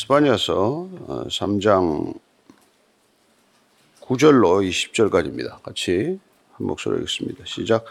스파냐서 0.00 0.88
3장 1.28 2.14
9절로 4.00 4.66
20절까지입니다. 4.66 5.62
같이 5.62 6.18
한 6.52 6.66
목소리 6.66 7.02
읽습니다. 7.02 7.44
시작. 7.44 7.84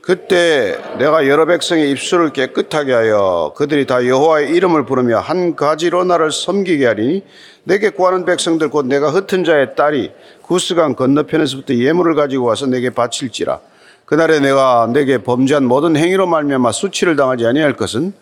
그때 0.00 0.78
내가 0.98 1.26
여러 1.26 1.46
백성의 1.46 1.90
입술을 1.90 2.32
깨끗하게 2.32 2.92
하여 2.92 3.52
그들이 3.56 3.86
다 3.86 4.06
여호와의 4.06 4.50
이름을 4.50 4.86
부르며 4.86 5.18
한 5.18 5.56
가지로 5.56 6.04
나를 6.04 6.30
섬기게 6.30 6.86
하리니 6.86 7.24
내게 7.64 7.90
구하는 7.90 8.24
백성들 8.24 8.70
곧 8.70 8.86
내가 8.86 9.10
흩은 9.10 9.42
자의 9.42 9.74
딸이 9.74 10.12
구스강 10.42 10.94
건너편에서부터 10.94 11.74
예물을 11.74 12.14
가지고 12.14 12.44
와서 12.44 12.66
내게 12.66 12.90
바칠지라 12.90 13.58
그날에 14.04 14.38
내가 14.38 14.88
내게 14.92 15.18
범죄한 15.18 15.64
모든 15.64 15.96
행위로 15.96 16.28
말미암아 16.28 16.70
수치를 16.70 17.16
당하지 17.16 17.46
아니할 17.46 17.74
것은 17.74 18.14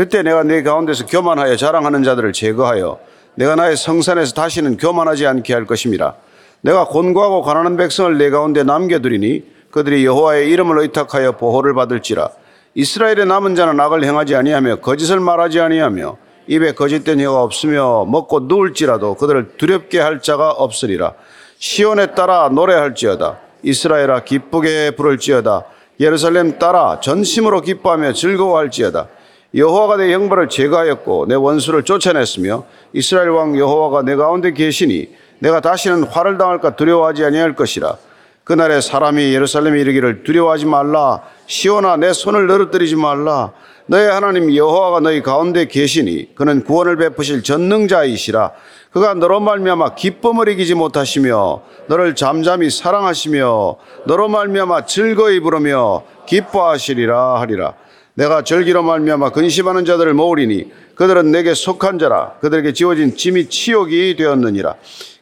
그때 0.00 0.22
내가 0.22 0.42
내 0.44 0.62
가운데서 0.62 1.04
교만하여 1.04 1.56
자랑하는 1.56 2.02
자들을 2.04 2.32
제거하여 2.32 2.98
내가 3.34 3.54
나의 3.54 3.76
성산에서 3.76 4.32
다시는 4.32 4.78
교만하지 4.78 5.26
않게 5.26 5.52
할 5.52 5.66
것임이라 5.66 6.14
내가 6.62 6.86
곤고하고 6.86 7.42
가난한 7.42 7.76
백성을 7.76 8.16
내 8.16 8.30
가운데 8.30 8.62
남겨두리니 8.62 9.44
그들이 9.70 10.06
여호와의 10.06 10.48
이름을 10.48 10.78
의탁하여 10.78 11.32
보호를 11.32 11.74
받을지라. 11.74 12.30
이스라엘의 12.76 13.26
남은 13.26 13.56
자는 13.56 13.78
악을 13.78 14.02
행하지 14.02 14.36
아니하며 14.36 14.76
거짓을 14.76 15.20
말하지 15.20 15.60
아니하며 15.60 16.16
입에 16.46 16.72
거짓된 16.72 17.20
혀가 17.20 17.42
없으며 17.42 18.06
먹고 18.06 18.40
누울지라도 18.40 19.16
그들을 19.16 19.58
두렵게 19.58 20.00
할 20.00 20.22
자가 20.22 20.50
없으리라. 20.52 21.12
시온에 21.58 22.14
따라 22.14 22.48
노래할지어다. 22.48 23.38
이스라엘아 23.62 24.24
기쁘게 24.24 24.92
부를지어다. 24.92 25.64
예루살렘 26.00 26.58
따라 26.58 27.00
전심으로 27.00 27.60
기뻐하며 27.60 28.14
즐거워할지어다 28.14 29.08
여호와가 29.54 29.96
내 29.96 30.12
형벌을 30.14 30.48
제거하였고 30.48 31.26
내 31.28 31.34
원수를 31.34 31.82
쫓아냈으며 31.82 32.64
이스라엘 32.92 33.30
왕 33.30 33.58
여호와가 33.58 34.02
내 34.02 34.14
가운데 34.14 34.52
계시니 34.52 35.08
내가 35.40 35.60
다시는 35.60 36.04
화를 36.04 36.38
당할까 36.38 36.76
두려워하지 36.76 37.24
아니할 37.24 37.56
것이라. 37.56 37.96
그날에 38.44 38.80
사람이 38.80 39.34
예루살렘에 39.34 39.80
이르기를 39.80 40.22
두려워하지 40.22 40.66
말라. 40.66 41.22
시온아 41.46 41.96
내 41.96 42.12
손을 42.12 42.46
너릇들이지 42.46 42.96
말라. 42.96 43.52
너의 43.86 44.08
하나님 44.08 44.54
여호와가 44.54 45.00
너희 45.00 45.20
가운데 45.20 45.66
계시니 45.66 46.34
그는 46.36 46.62
구원을 46.62 46.96
베푸실 46.96 47.42
전능자이시라. 47.42 48.52
그가 48.92 49.14
너로 49.14 49.40
말미암아 49.40 49.94
기쁨을 49.94 50.48
이기지 50.48 50.74
못하시며 50.74 51.62
너를 51.86 52.14
잠잠히 52.14 52.70
사랑하시며 52.70 53.76
너로 54.04 54.28
말미암아 54.28 54.86
즐거이 54.86 55.40
부르며 55.40 56.02
기뻐하시리라 56.26 57.40
하리라 57.40 57.74
내가 58.20 58.44
절기로 58.44 58.82
말미암아 58.82 59.30
근심하는 59.30 59.86
자들을 59.86 60.12
모으리니 60.12 60.70
그들은 60.94 61.32
내게 61.32 61.54
속한 61.54 61.98
자라. 61.98 62.34
그들에게 62.40 62.74
지어진 62.74 63.16
짐이 63.16 63.48
치욕이 63.48 64.14
되었느니라. 64.16 64.74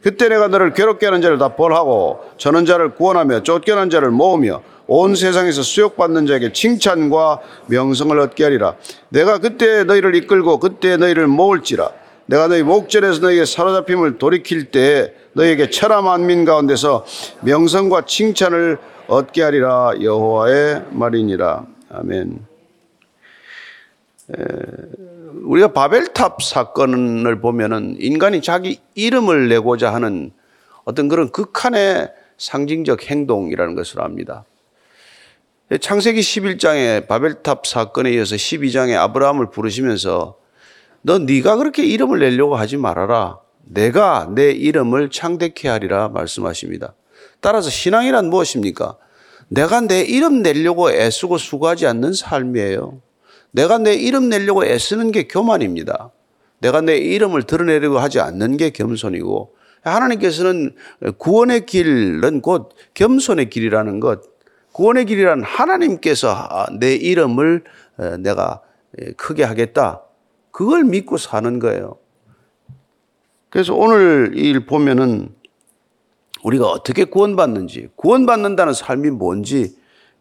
그때 0.02 0.28
내가 0.28 0.48
너를 0.48 0.74
괴롭게 0.74 1.06
하는 1.06 1.22
자를 1.22 1.38
다 1.38 1.54
벌하고 1.54 2.18
저는 2.38 2.66
자를 2.66 2.96
구원하며 2.96 3.44
쫓겨난 3.44 3.88
자를 3.88 4.10
모으며 4.10 4.62
온 4.88 5.14
세상에서 5.14 5.62
수욕받는 5.62 6.26
자에게 6.26 6.52
칭찬과 6.52 7.38
명성을 7.68 8.18
얻게 8.18 8.42
하리라. 8.42 8.74
내가 9.10 9.38
그때 9.38 9.84
너희를 9.84 10.16
이끌고 10.16 10.58
그때 10.58 10.96
너희를 10.96 11.28
모을지라. 11.28 11.92
내가 12.26 12.48
너희 12.48 12.64
목전에서 12.64 13.20
너희에게 13.20 13.44
사로잡힘을 13.44 14.18
돌이킬 14.18 14.72
때 14.72 15.14
너희에게 15.34 15.70
천하 15.70 16.02
만민 16.02 16.44
가운데서 16.44 17.06
명성과 17.42 18.06
칭찬을 18.06 18.78
얻게 19.06 19.42
하리라. 19.42 19.92
여호와의 20.02 20.82
말이니라. 20.90 21.64
아멘. 21.90 22.57
우리가 25.44 25.72
바벨탑 25.72 26.42
사건을 26.42 27.40
보면은 27.40 27.96
인간이 27.98 28.42
자기 28.42 28.80
이름을 28.94 29.48
내고자 29.48 29.92
하는 29.92 30.32
어떤 30.84 31.08
그런 31.08 31.30
극한의 31.30 32.10
상징적 32.36 33.10
행동이라는 33.10 33.74
것을 33.74 34.00
압니다. 34.00 34.44
창세기 35.80 36.20
11장에 36.20 37.06
바벨탑 37.06 37.66
사건에 37.66 38.12
이어서 38.12 38.36
12장에 38.36 38.94
아브라함을 38.96 39.50
부르시면서 39.50 40.38
너 41.02 41.18
네가 41.18 41.56
그렇게 41.56 41.84
이름을 41.84 42.20
내려고 42.20 42.56
하지 42.56 42.76
말아라. 42.76 43.38
내가 43.64 44.30
내 44.34 44.50
이름을 44.50 45.10
창대케 45.10 45.68
하리라 45.68 46.08
말씀하십니다. 46.08 46.94
따라서 47.40 47.68
신앙이란 47.68 48.30
무엇입니까? 48.30 48.96
내가 49.48 49.80
내 49.82 50.02
이름 50.02 50.42
내려고 50.42 50.90
애쓰고 50.90 51.38
수고하지 51.38 51.86
않는 51.86 52.12
삶이에요. 52.14 53.00
내가 53.50 53.78
내 53.78 53.94
이름 53.94 54.28
내려고 54.28 54.64
애쓰는 54.64 55.12
게 55.12 55.26
교만입니다. 55.26 56.12
내가 56.60 56.80
내 56.80 56.98
이름을 56.98 57.44
드러내려고 57.44 57.98
하지 57.98 58.20
않는 58.20 58.56
게 58.56 58.70
겸손이고 58.70 59.54
하나님께서는 59.82 60.74
구원의 61.18 61.66
길은 61.66 62.40
곧 62.42 62.70
겸손의 62.94 63.48
길이라는 63.48 64.00
것, 64.00 64.22
구원의 64.72 65.06
길이란 65.06 65.42
하나님께서 65.42 66.66
내 66.78 66.94
이름을 66.94 67.64
내가 68.20 68.60
크게 69.16 69.44
하겠다. 69.44 70.02
그걸 70.50 70.84
믿고 70.84 71.16
사는 71.16 71.58
거예요. 71.58 71.98
그래서 73.50 73.74
오늘 73.74 74.32
일 74.34 74.66
보면은 74.66 75.30
우리가 76.42 76.66
어떻게 76.66 77.04
구원받는지, 77.04 77.88
구원받는다는 77.96 78.72
삶이 78.72 79.10
뭔지 79.10 79.76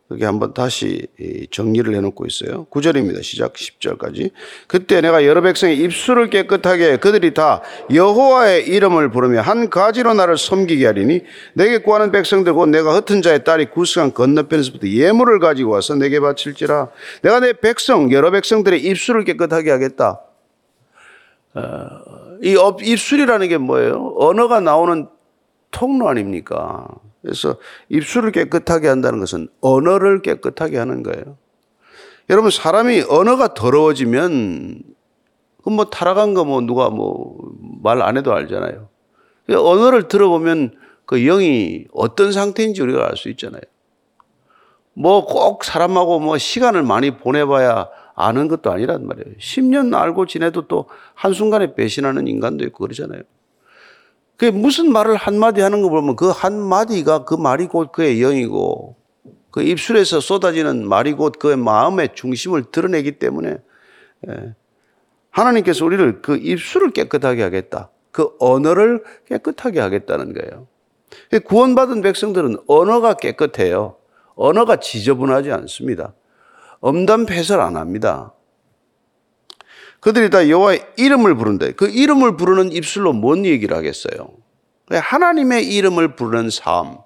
그게 0.08 0.24
한번 0.24 0.54
다시 0.54 1.06
정리를 1.52 1.94
해놓고 1.94 2.26
있어요. 2.28 2.66
9절입니다. 2.72 3.22
시작 3.22 3.54
10절까지. 3.54 4.32
그때 4.68 5.02
내가 5.02 5.26
여러 5.26 5.42
백성의 5.42 5.78
입술을 5.80 6.30
깨끗하게 6.30 6.98
그들이 6.98 7.34
다 7.34 7.62
여호와의 7.94 8.68
이름을 8.68 9.12
부르며 9.12 9.42
한 9.42 9.70
가지로 9.70 10.14
나를 10.14 10.38
섬기게 10.38 10.86
하리니 10.86 11.24
내게 11.54 11.80
구하는 11.80 12.12
백성들 12.12 12.54
곧 12.54 12.68
내가 12.70 12.96
흩은 12.96 13.22
자의 13.22 13.44
딸이 13.44 13.72
구스강 13.72 14.12
건너편에서부터 14.12 14.88
예물을 14.88 15.40
가지고 15.40 15.72
와서 15.72 15.96
내게 15.96 16.22
바칠지라 16.22 16.88
내가 17.22 17.42
내 17.42 17.52
백성 17.52 18.10
여러 18.14 18.32
백성들의 18.32 18.82
입술을 18.82 19.26
깨끗하게 19.26 19.72
하겠다. 19.72 20.22
어, 21.54 21.90
이 22.42 22.56
입술이라는 22.82 23.50
게 23.50 23.58
뭐예요? 23.58 24.14
언어가 24.18 24.62
나오는 24.62 25.10
통로 25.72 26.08
아닙니까? 26.08 26.88
그래서 27.28 27.58
입술을 27.90 28.32
깨끗하게 28.32 28.88
한다는 28.88 29.20
것은 29.20 29.50
언어를 29.62 30.22
깨끗하게 30.22 30.78
하는 30.78 31.04
거예요. 31.04 31.38
여러분 32.30 32.52
사람이 32.52 33.04
언어가 33.10 33.54
더러워지면 33.54 34.82
그뭐 35.64 35.86
타락한 35.86 36.34
거 36.34 36.46
뭐 36.46 36.62
누가 36.62 36.90
뭐 36.90 37.36
말 37.84 38.02
안 38.02 38.18
해도 38.18 38.34
알잖아요. 38.34 38.90
언어를 39.50 40.08
들어보면 40.08 40.72
그 41.06 41.20
영이 41.20 41.86
어떤 41.94 42.32
상태인지 42.32 42.82
우리가 42.82 43.06
알 43.08 43.16
수 43.18 43.30
있잖아요. 43.30 43.62
뭐 44.94 45.26
꼭 45.26 45.64
사람하고 45.64 46.20
뭐 46.20 46.38
시간을 46.38 46.84
많이 46.84 47.18
보내봐야 47.18 47.88
아는 48.16 48.48
것도 48.48 48.72
아니란 48.72 49.06
말이에요. 49.06 49.36
10년 49.38 49.94
알고 49.94 50.26
지내도 50.26 50.68
또 50.68 50.88
한순간에 51.14 51.76
배신하는 51.76 52.28
인간도 52.28 52.66
있고 52.66 52.86
그러잖아요. 52.86 53.22
그 54.38 54.46
무슨 54.46 54.92
말을 54.92 55.16
한마디 55.16 55.62
하는 55.62 55.82
거 55.82 55.90
보면 55.90 56.16
그 56.16 56.30
한마디가 56.30 57.26
그 57.26 57.34
말이 57.34 57.66
곧 57.66 57.92
그의 57.92 58.20
영이고 58.20 58.96
그 59.52 59.64
입술에서 59.64 60.20
쏟아지는 60.20 60.88
말이 60.88 61.14
곧 61.14 61.40
그의 61.40 61.58
마음의 61.58 62.10
중심을 62.14 62.66
드러내기 62.72 63.14
때문에 63.14 63.58
예. 64.30 64.56
하나님께서 65.32 65.86
우리를 65.86 66.22
그 66.22 66.38
입술을 66.38 66.92
깨끗하게 66.92 67.42
하겠다. 67.44 67.90
그 68.12 68.30
언어를 68.40 69.04
깨끗하게 69.28 69.80
하겠다는 69.80 70.34
거예요. 70.34 70.68
구원받은 71.46 72.02
백성들은 72.02 72.58
언어가 72.68 73.14
깨끗해요. 73.14 73.98
언어가 74.36 74.78
지저분하지 74.78 75.52
않습니다. 75.52 76.14
엄담 76.80 77.26
패설 77.26 77.60
안 77.60 77.76
합니다. 77.78 78.34
그들이 80.00 80.30
다 80.30 80.48
여호와의 80.48 80.86
이름을 80.98 81.36
부른다. 81.36 81.68
그 81.76 81.90
이름을 81.90 82.38
부르는 82.38 82.72
입술로 82.72 83.14
뭔 83.14 83.46
얘기를 83.46 83.76
하겠어요? 83.76 84.30
하나님의 84.90 85.68
이름을 85.68 86.16
부르는 86.16 86.50
삶. 86.50 87.00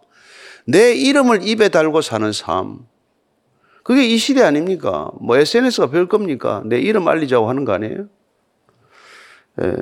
내 0.65 0.93
이름을 0.93 1.47
입에 1.47 1.69
달고 1.69 2.01
사는 2.01 2.31
삶. 2.31 2.85
그게 3.83 4.05
이 4.05 4.17
시대 4.17 4.43
아닙니까? 4.43 5.09
뭐 5.19 5.37
SNS가 5.37 5.89
별 5.89 6.07
겁니까? 6.07 6.61
내 6.65 6.79
이름 6.79 7.07
알리자고 7.07 7.49
하는 7.49 7.65
거 7.65 7.73
아니에요? 7.73 8.07
예. 9.61 9.73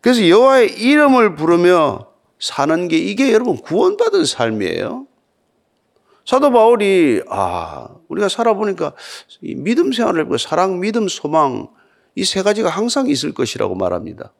그래서 0.00 0.26
여호와의 0.28 0.80
이름을 0.80 1.34
부르며 1.34 2.06
사는 2.38 2.88
게 2.88 2.96
이게 2.96 3.32
여러분 3.32 3.56
구원받은 3.56 4.24
삶이에요. 4.24 5.06
사도 6.24 6.50
바울이 6.52 7.22
아 7.28 7.88
우리가 8.08 8.28
살아보니까 8.28 8.94
믿음 9.42 9.92
생활을 9.92 10.20
해보고 10.20 10.38
사랑, 10.38 10.80
믿음, 10.80 11.08
소망 11.08 11.68
이 12.16 12.24
세 12.24 12.42
가지가 12.42 12.68
항상 12.68 13.08
있을 13.08 13.32
것이라고 13.32 13.74
말합니다. 13.74 14.32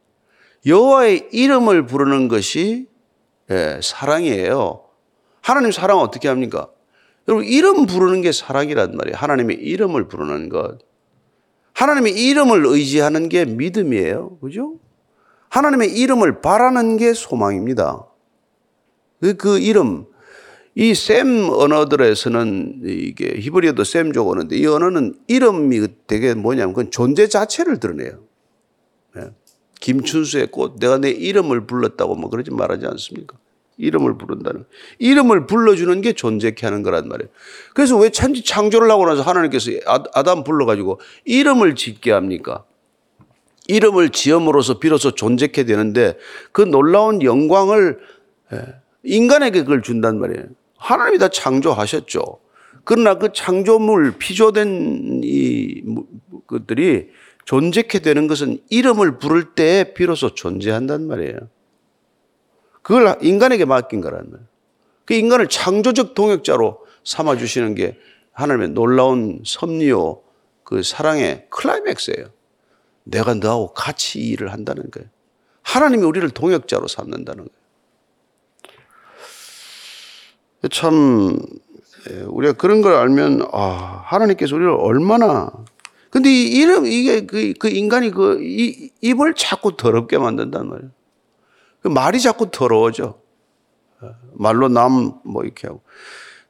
여호와의 0.66 1.28
이름을 1.32 1.86
부르는 1.86 2.28
것이 2.28 2.88
예, 3.50 3.80
사랑이에요. 3.82 4.84
하나님 5.40 5.72
사랑 5.72 5.98
어떻게 5.98 6.28
합니까? 6.28 6.68
여러분 7.28 7.46
이름 7.46 7.86
부르는 7.86 8.22
게 8.22 8.32
사랑이란 8.32 8.96
말이에요. 8.96 9.16
하나님의 9.16 9.56
이름을 9.56 10.08
부르는 10.08 10.48
것. 10.48 10.78
하나님의 11.72 12.12
이름을 12.12 12.66
의지하는 12.66 13.28
게 13.28 13.44
믿음이에요. 13.44 14.38
그죠? 14.40 14.74
하나님의 15.48 15.92
이름을 15.98 16.40
바라는 16.40 16.96
게 16.96 17.14
소망입니다. 17.14 18.06
그, 19.20 19.34
그 19.36 19.58
이름, 19.58 20.06
이 20.80 20.94
셈 20.94 21.50
언어들에서는 21.50 22.80
이게 22.86 23.38
히브리어도 23.38 23.84
셈족 23.84 24.28
언어인데 24.28 24.56
이 24.56 24.64
언어는 24.64 25.14
이름이 25.26 25.86
되게 26.06 26.32
뭐냐면 26.32 26.72
그건 26.72 26.90
존재 26.90 27.26
자체를 27.28 27.78
드러내요. 27.80 28.18
예. 29.18 29.30
김춘수의 29.78 30.46
꽃, 30.46 30.78
내가 30.80 30.96
내 30.96 31.10
이름을 31.10 31.66
불렀다고 31.66 32.14
뭐 32.14 32.30
그러지 32.30 32.50
말하지 32.50 32.86
않습니까? 32.86 33.36
이름을 33.76 34.16
부른다는. 34.16 34.64
이름을 34.98 35.46
불러주는 35.46 36.00
게 36.00 36.14
존재케 36.14 36.66
하는 36.66 36.82
거란 36.82 37.08
말이에요. 37.08 37.28
그래서 37.74 37.98
왜 37.98 38.08
창조를 38.08 38.90
하고 38.90 39.04
나서 39.04 39.20
하나님께서 39.20 39.72
아, 39.86 40.02
아담 40.14 40.44
불러가지고 40.44 40.98
이름을 41.26 41.74
짓게 41.74 42.10
합니까? 42.10 42.64
이름을 43.68 44.10
지음으로써 44.10 44.78
비로소 44.78 45.10
존재케 45.10 45.64
되는데 45.64 46.16
그 46.52 46.62
놀라운 46.62 47.22
영광을 47.22 47.98
예, 48.54 48.64
인간에게 49.02 49.60
그걸 49.60 49.82
준단 49.82 50.18
말이에요. 50.18 50.46
하나님이 50.80 51.18
다 51.18 51.28
창조하셨죠. 51.28 52.40
그러나 52.84 53.18
그 53.18 53.32
창조물, 53.32 54.16
피조된 54.18 55.20
이 55.22 55.82
것들이 56.46 57.10
존재케 57.44 58.00
되는 58.00 58.26
것은 58.26 58.58
이름을 58.70 59.18
부를 59.18 59.54
때 59.54 59.92
비로소 59.94 60.34
존재한단 60.34 61.06
말이에요. 61.06 61.38
그걸 62.82 63.16
인간에게 63.20 63.66
맡긴 63.66 64.00
거란 64.00 64.30
말이에요. 64.30 64.48
그 65.04 65.14
인간을 65.14 65.48
창조적 65.48 66.14
동역자로 66.14 66.78
삼아주시는 67.04 67.74
게 67.74 67.98
하나님의 68.32 68.70
놀라운 68.70 69.42
섭리요, 69.44 70.22
그 70.64 70.82
사랑의 70.82 71.46
클라이맥스예요. 71.50 72.30
내가 73.04 73.34
너하고 73.34 73.74
같이 73.74 74.20
일을 74.20 74.52
한다는 74.52 74.90
거예요. 74.90 75.08
하나님이 75.62 76.04
우리를 76.04 76.30
동역자로 76.30 76.88
삼는다는 76.88 77.44
거예요. 77.44 77.59
참, 80.68 81.38
예, 82.10 82.22
우리가 82.22 82.54
그런 82.54 82.82
걸 82.82 82.94
알면, 82.94 83.48
아, 83.52 84.02
하나님께서 84.06 84.54
우리를 84.56 84.70
얼마나. 84.72 85.50
근데 86.10 86.30
이 86.30 86.56
이름, 86.56 86.86
이게 86.86 87.24
그, 87.24 87.54
그 87.58 87.68
인간이 87.68 88.10
그, 88.10 88.40
이, 88.42 88.90
입을 89.00 89.34
자꾸 89.34 89.76
더럽게 89.76 90.18
만든단 90.18 90.68
말이에요. 90.68 90.90
그 91.82 91.88
말이 91.88 92.20
자꾸 92.20 92.50
더러워져. 92.50 93.18
말로 94.34 94.68
남, 94.68 95.12
뭐 95.24 95.44
이렇게 95.44 95.66
하고. 95.66 95.82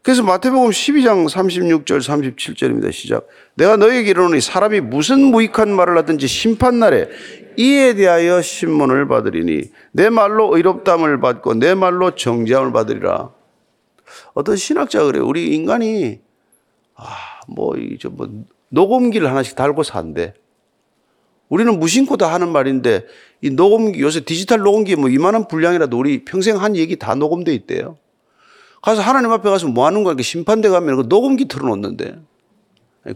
그래서 0.03 0.23
마태복음 0.23 0.71
12장 0.71 1.29
36절 1.29 2.01
37절입니다. 2.01 2.91
시작. 2.91 3.27
내가 3.55 3.77
너에게 3.77 4.11
이르노니 4.11 4.41
사람이 4.41 4.81
무슨 4.81 5.21
무익한 5.21 5.71
말을 5.75 5.99
하든지 5.99 6.27
심판 6.27 6.79
날에 6.79 7.09
이에 7.57 7.95
대하여 7.95 8.41
신문을 8.41 9.09
받으리니 9.09 9.65
내 9.93 10.09
말로 10.09 10.57
의롭담을 10.57 11.21
받고 11.21 11.55
내 11.55 11.75
말로 11.75 12.15
정죄함을 12.15 12.73
받으리라. 12.73 13.31
어떤 14.35 14.57
신학자가 14.57 15.07
그래요. 15.07 15.27
우리 15.27 15.55
인간이 15.55 16.21
아, 16.95 17.05
뭐, 17.49 17.77
이저 17.77 18.11
뭐, 18.11 18.29
녹음기를 18.69 19.29
하나씩 19.29 19.57
달고 19.57 19.83
산대. 19.83 20.35
우리는 21.49 21.79
무심코 21.79 22.17
다 22.17 22.33
하는 22.33 22.51
말인데 22.53 23.07
이 23.43 23.51
녹음기 23.51 24.01
요새 24.01 24.21
디지털 24.21 24.61
녹음기 24.61 24.97
뭐 24.97 25.09
이만한 25.09 25.49
분량이라도 25.49 25.99
우리 25.99 26.25
평생 26.25 26.61
한 26.61 26.77
얘기 26.77 26.97
다 26.97 27.15
녹음돼 27.15 27.53
있대요. 27.55 27.97
가서 28.83 29.03
하나님 29.03 29.33
앞에 29.33 29.51
가서 29.51 29.67
뭐 29.67 29.85
하는 29.85 30.05
거야? 30.05 30.15
심판대 30.19 30.69
가면 30.69 30.97
그 30.97 31.03
녹음기 31.09 31.49
틀어놓는데 31.49 32.21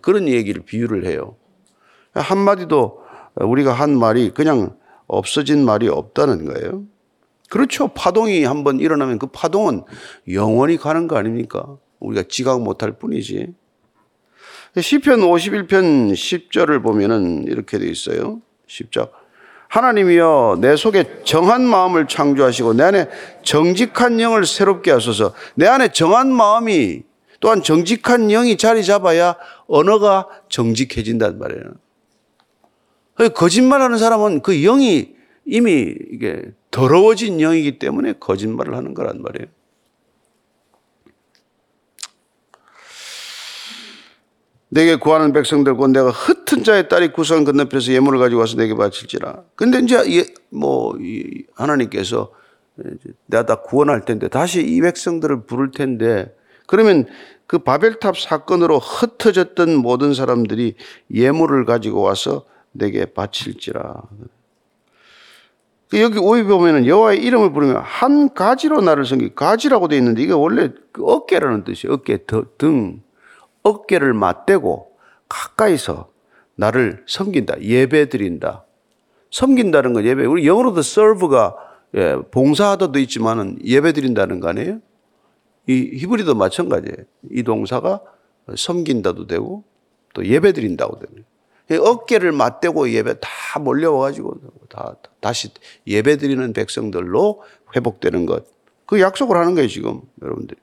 그런 0.02 0.28
얘기를 0.28 0.62
비유를 0.62 1.06
해요. 1.06 1.36
한마디도 2.12 3.02
우리가 3.36 3.72
한 3.72 3.96
말이 3.96 4.30
그냥 4.30 4.76
없어진 5.06 5.64
말이 5.64 5.88
없다는 5.88 6.44
거예요. 6.46 6.84
그렇죠. 7.54 7.86
파동이 7.86 8.42
한번 8.42 8.80
일어나면 8.80 9.20
그 9.20 9.28
파동은 9.28 9.84
영원히 10.32 10.76
가는 10.76 11.06
거 11.06 11.16
아닙니까? 11.16 11.76
우리가 12.00 12.24
지각 12.28 12.60
못할 12.60 12.98
뿐이지. 12.98 13.46
시편 14.80 15.20
51편 15.20 16.14
10절을 16.14 16.82
보면은 16.82 17.44
이렇게 17.46 17.78
돼 17.78 17.86
있어요. 17.86 18.40
10절. 18.66 19.08
하나님이여 19.68 20.58
내 20.62 20.74
속에 20.74 21.22
정한 21.22 21.62
마음을 21.62 22.08
창조하시고 22.08 22.72
내 22.72 22.82
안에 22.82 23.08
정직한 23.44 24.18
영을 24.18 24.46
새롭게 24.46 24.90
하소서. 24.90 25.32
내 25.54 25.68
안에 25.68 25.92
정한 25.92 26.32
마음이 26.32 27.02
또한 27.38 27.62
정직한 27.62 28.26
영이 28.26 28.56
자리 28.56 28.82
잡아야 28.82 29.36
언어가 29.68 30.26
정직해진단 30.48 31.38
말이에요. 31.38 31.62
거짓말하는 33.32 33.96
사람은 33.96 34.40
그 34.40 34.60
영이 34.60 35.14
이미 35.46 35.94
이게 36.10 36.42
더러워진 36.74 37.38
영이기 37.38 37.78
때문에 37.78 38.14
거짓말을 38.14 38.74
하는 38.74 38.94
거란 38.94 39.22
말이에요. 39.22 39.46
내게 44.70 44.96
구하는 44.96 45.32
백성들 45.32 45.76
곧 45.76 45.90
내가 45.90 46.10
흩은 46.10 46.64
자의 46.64 46.88
딸이 46.88 47.12
구성 47.12 47.44
건너편에서 47.44 47.92
예물을 47.92 48.18
가지고 48.18 48.40
와서 48.40 48.56
내게 48.56 48.74
바칠지라. 48.74 49.44
근데 49.54 49.78
이제 49.78 50.34
뭐 50.50 50.98
하나님께서 51.54 52.32
내가 53.26 53.46
다 53.46 53.60
구원할 53.62 54.04
텐데 54.04 54.26
다시 54.26 54.60
이 54.60 54.80
백성들을 54.80 55.46
부를 55.46 55.70
텐데 55.70 56.36
그러면 56.66 57.06
그 57.46 57.58
바벨탑 57.58 58.18
사건으로 58.18 58.80
흩어졌던 58.80 59.76
모든 59.76 60.12
사람들이 60.12 60.74
예물을 61.12 61.66
가지고 61.66 62.00
와서 62.00 62.44
내게 62.72 63.06
바칠지라. 63.06 64.02
그 65.94 66.00
여기 66.00 66.18
오이 66.18 66.42
보면은 66.42 66.86
여호와의 66.88 67.22
이름을 67.22 67.52
부르면 67.52 67.76
한 67.76 68.34
가지로 68.34 68.80
나를 68.80 69.04
섬기 69.04 69.36
가지라고 69.36 69.86
되어 69.86 69.98
있는데 69.98 70.22
이게 70.22 70.32
원래 70.32 70.72
그 70.90 71.04
어깨라는 71.04 71.62
뜻이에요. 71.62 71.94
어깨 71.94 72.18
등 72.58 73.00
어깨를 73.62 74.12
맞대고 74.12 74.90
가까이서 75.28 76.10
나를 76.56 77.04
섬긴다. 77.06 77.62
예배 77.62 78.08
드린다. 78.08 78.64
섬긴다는 79.30 79.92
건 79.92 80.04
예배. 80.04 80.24
우리 80.24 80.48
영어로도 80.48 80.80
serve가 80.80 81.54
예, 81.94 82.16
봉사하다도 82.32 82.98
있지만은 82.98 83.58
예배 83.64 83.92
드린다는 83.92 84.40
거 84.40 84.48
아니에요? 84.48 84.80
이 85.68 85.90
히브리도 85.92 86.34
마찬가지예요. 86.34 87.06
이 87.30 87.44
동사가 87.44 88.00
섬긴다도 88.56 89.28
되고 89.28 89.62
또 90.12 90.26
예배 90.26 90.54
드린다고 90.54 90.98
되는 90.98 91.24
어깨를 91.70 92.32
맞대고 92.32 92.90
예배 92.90 93.20
다 93.20 93.58
몰려와가지고 93.58 94.34
다, 94.68 94.96
다시 95.20 95.50
예배 95.86 96.18
드리는 96.18 96.52
백성들로 96.52 97.42
회복되는 97.74 98.26
것. 98.26 98.44
그 98.86 99.00
약속을 99.00 99.36
하는 99.36 99.54
거예요, 99.54 99.68
지금, 99.68 100.00
여러분들이. 100.22 100.60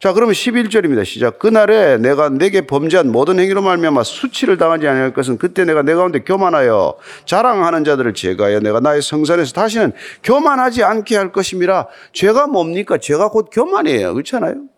자, 0.00 0.14
그러면 0.14 0.32
11절입니다. 0.32 1.04
시작. 1.04 1.38
그날에 1.38 1.98
내가 1.98 2.30
내게 2.30 2.62
범죄한 2.62 3.12
모든 3.12 3.38
행위로 3.38 3.60
말미암아 3.60 4.02
수치를 4.02 4.56
당하지 4.56 4.88
아니할 4.88 5.12
것은 5.12 5.36
그때 5.36 5.66
내가 5.66 5.82
내 5.82 5.94
가운데 5.94 6.20
교만하여 6.20 6.96
자랑하는 7.26 7.84
자들을 7.84 8.14
제거하여 8.14 8.60
내가 8.60 8.80
나의 8.80 9.02
성산에서 9.02 9.52
다시는 9.52 9.92
교만하지 10.22 10.84
않게 10.84 11.16
할 11.16 11.32
것임이라. 11.32 11.88
죄가 12.14 12.46
뭡니까? 12.46 12.96
죄가 12.96 13.28
곧 13.28 13.50
교만이에요. 13.52 14.14
그렇잖아요? 14.14 14.69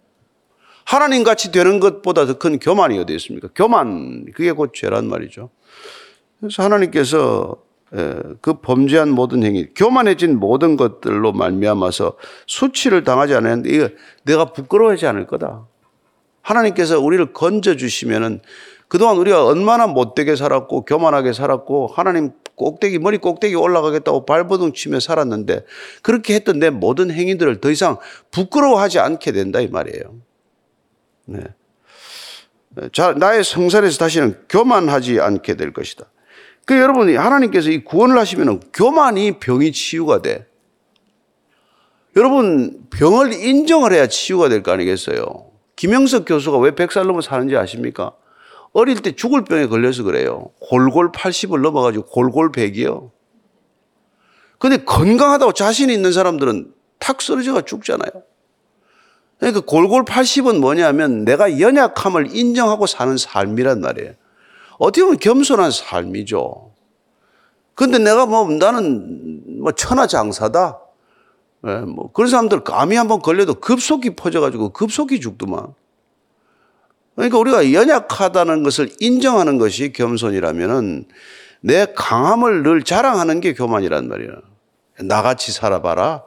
하나님 0.84 1.24
같이 1.24 1.52
되는 1.52 1.80
것보다 1.80 2.26
더 2.26 2.38
큰 2.38 2.58
교만이 2.58 2.98
어디 2.98 3.14
있습니까? 3.16 3.48
교만, 3.54 4.26
그게 4.34 4.52
곧 4.52 4.72
죄란 4.74 5.08
말이죠. 5.08 5.50
그래서 6.40 6.62
하나님께서 6.62 7.56
그 8.40 8.54
범죄한 8.60 9.10
모든 9.10 9.42
행위, 9.44 9.68
교만해진 9.74 10.38
모든 10.38 10.76
것들로 10.76 11.32
말미암아서 11.32 12.14
수치를 12.46 13.04
당하지 13.04 13.34
않았는데 13.34 13.70
이거 13.70 13.88
내가 14.24 14.46
부끄러워하지 14.46 15.06
않을 15.06 15.26
거다. 15.26 15.66
하나님께서 16.40 16.98
우리를 16.98 17.32
건져 17.32 17.76
주시면은 17.76 18.40
그동안 18.88 19.16
우리가 19.16 19.44
얼마나 19.46 19.86
못되게 19.86 20.36
살았고 20.36 20.84
교만하게 20.84 21.32
살았고 21.32 21.86
하나님 21.86 22.32
꼭대기 22.56 22.98
머리 22.98 23.18
꼭대기 23.18 23.54
올라가겠다고 23.54 24.26
발버둥 24.26 24.72
치며 24.74 25.00
살았는데 25.00 25.64
그렇게 26.02 26.34
했던 26.34 26.58
내 26.58 26.70
모든 26.70 27.10
행위들을 27.10 27.60
더 27.60 27.70
이상 27.70 27.96
부끄러워하지 28.30 28.98
않게 28.98 29.32
된다 29.32 29.60
이 29.60 29.68
말이에요. 29.68 30.14
네. 31.26 31.40
자, 32.92 33.12
나의 33.12 33.44
성산에서 33.44 33.98
다시는 33.98 34.44
교만하지 34.48 35.20
않게 35.20 35.56
될 35.56 35.72
것이다. 35.72 36.06
그 36.64 36.78
여러분이 36.78 37.16
하나님께서 37.16 37.70
이 37.70 37.84
구원을 37.84 38.18
하시면 38.18 38.60
교만이 38.72 39.38
병이 39.40 39.72
치유가 39.72 40.22
돼. 40.22 40.46
여러분 42.16 42.86
병을 42.90 43.32
인정을 43.32 43.92
해야 43.92 44.06
치유가 44.06 44.48
될 44.48 44.62
거 44.62 44.72
아니겠어요? 44.72 45.50
김영석 45.76 46.24
교수가 46.26 46.58
왜 46.58 46.70
100살 46.72 47.06
넘어 47.06 47.20
사는지 47.20 47.56
아십니까? 47.56 48.12
어릴 48.72 49.00
때 49.00 49.12
죽을 49.12 49.44
병에 49.44 49.66
걸려서 49.66 50.02
그래요. 50.02 50.50
골골 50.60 51.12
80을 51.12 51.60
넘어가지고 51.60 52.06
골골 52.06 52.52
100이요. 52.52 53.10
근데 54.58 54.78
건강하다고 54.84 55.52
자신이 55.52 55.92
있는 55.92 56.12
사람들은 56.12 56.72
탁 56.98 57.20
쓰러져가 57.20 57.62
죽잖아요. 57.62 58.10
그러니까 59.42 59.62
골골 59.62 60.04
80은 60.04 60.60
뭐냐면 60.60 61.24
내가 61.24 61.58
연약함을 61.58 62.28
인정하고 62.32 62.86
사는 62.86 63.16
삶이란 63.16 63.80
말이에요. 63.80 64.12
어떻게 64.78 65.02
보면 65.02 65.18
겸손한 65.18 65.72
삶이죠. 65.72 66.70
근데 67.74 67.98
내가 67.98 68.24
뭐 68.24 68.48
나는 68.48 69.60
뭐 69.60 69.72
천하장사다. 69.72 70.78
예, 71.66 71.70
뭐 71.78 72.12
그런 72.12 72.30
사람들 72.30 72.62
감이 72.62 72.94
한번 72.94 73.20
걸려도 73.20 73.54
급속히 73.54 74.14
퍼져가지고 74.14 74.68
급속히 74.68 75.18
죽더만. 75.18 75.74
그러니까 77.16 77.38
우리가 77.38 77.72
연약하다는 77.72 78.62
것을 78.62 78.92
인정하는 79.00 79.58
것이 79.58 79.92
겸손이라면은 79.92 81.06
내 81.62 81.86
강함을 81.96 82.62
늘 82.62 82.84
자랑하는 82.84 83.40
게 83.40 83.54
교만이란 83.54 84.06
말이야. 84.06 84.34
나같이 85.00 85.50
살아봐라. 85.50 86.22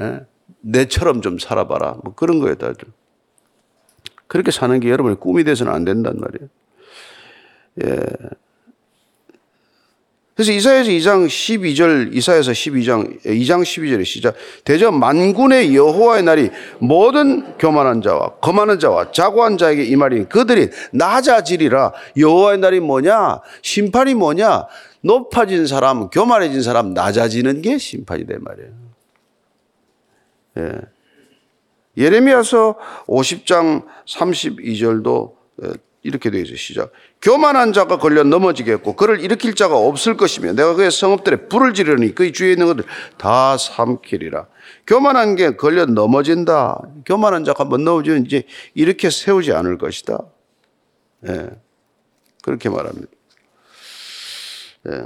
예? 0.00 0.20
내처럼 0.60 1.22
좀 1.22 1.38
살아봐라. 1.38 1.98
뭐 2.04 2.14
그런 2.14 2.40
거예요, 2.40 2.54
다들. 2.56 2.88
그렇게 4.26 4.50
사는 4.50 4.78
게 4.78 4.90
여러분의 4.90 5.16
꿈이 5.18 5.44
돼서는 5.44 5.72
안 5.72 5.84
된단 5.84 6.16
말이에요. 6.18 6.48
예. 7.84 8.40
그래서 10.34 10.52
이사야서 10.52 10.90
2장 10.90 11.26
12절, 11.26 12.14
이사야서 12.14 12.52
12장, 12.52 13.22
2장 13.24 13.60
12절에 13.60 14.06
시작. 14.06 14.34
대저 14.64 14.90
만군의 14.90 15.76
여호와의 15.76 16.22
날이 16.22 16.50
모든 16.78 17.58
교만한 17.58 18.00
자와 18.00 18.36
거만한 18.36 18.78
자와 18.78 19.12
자고한 19.12 19.58
자에게 19.58 19.84
이 19.84 19.96
말이 19.96 20.24
그들이 20.24 20.70
낮아지리라. 20.92 21.92
여호와의 22.16 22.58
날이 22.58 22.80
뭐냐? 22.80 23.40
심판이 23.60 24.14
뭐냐? 24.14 24.66
높아진 25.02 25.66
사람, 25.66 26.08
교만해진 26.08 26.62
사람, 26.62 26.94
낮아지는 26.94 27.60
게 27.60 27.76
심판이 27.76 28.24
된 28.24 28.38
말이에요. 28.40 28.89
예. 30.60 30.72
예레미야서 31.96 32.78
50장 33.06 33.84
32절도 34.06 35.34
이렇게 36.02 36.30
되어 36.30 36.40
있어요. 36.40 36.56
시작. 36.56 36.92
교만한 37.20 37.72
자가 37.72 37.98
걸려 37.98 38.22
넘어지겠고 38.22 38.96
그를 38.96 39.20
일으킬 39.20 39.54
자가 39.54 39.76
없을 39.76 40.16
것이며 40.16 40.52
내가 40.52 40.74
그의 40.74 40.90
성읍들에 40.90 41.48
불을 41.48 41.74
지르니 41.74 42.14
그의 42.14 42.32
주위에 42.32 42.52
있는 42.52 42.66
것들 42.66 42.84
다 43.18 43.58
삼키리라. 43.58 44.46
교만한 44.86 45.36
게 45.36 45.56
걸려 45.56 45.84
넘어진다. 45.84 46.80
교만한 47.04 47.44
자가 47.44 47.64
한번 47.64 47.84
넘어지면 47.84 48.24
이제 48.24 48.44
이렇게 48.74 49.10
세우지 49.10 49.52
않을 49.52 49.76
것이다. 49.76 50.18
예. 51.28 51.50
그렇게 52.42 52.70
말합니다. 52.70 53.08
예. 54.88 55.04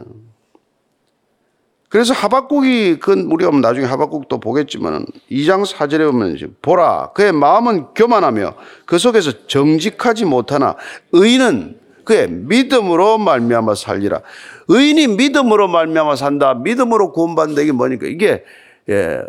그래서 1.94 2.12
하박국이 2.12 2.98
그 2.98 3.12
우리가 3.12 3.52
나중에 3.52 3.86
하박국도 3.86 4.40
보겠지만 4.40 5.06
2장 5.30 5.64
4절에 5.64 6.10
보면 6.10 6.36
보라 6.60 7.12
그의 7.14 7.30
마음은 7.30 7.94
교만하며 7.94 8.54
그 8.84 8.98
속에서 8.98 9.46
정직하지 9.46 10.24
못하나 10.24 10.74
의인은 11.12 11.78
그의 12.02 12.28
믿음으로 12.28 13.18
말미암아 13.18 13.76
살리라. 13.76 14.22
의인이 14.66 15.06
믿음으로 15.06 15.68
말미암아 15.68 16.16
산다. 16.16 16.54
믿음으로 16.54 17.12
구원받는다 17.12 17.62
이게 17.62 17.70
뭐니까 17.70 18.08
이게 18.08 18.42
예, 18.88 19.20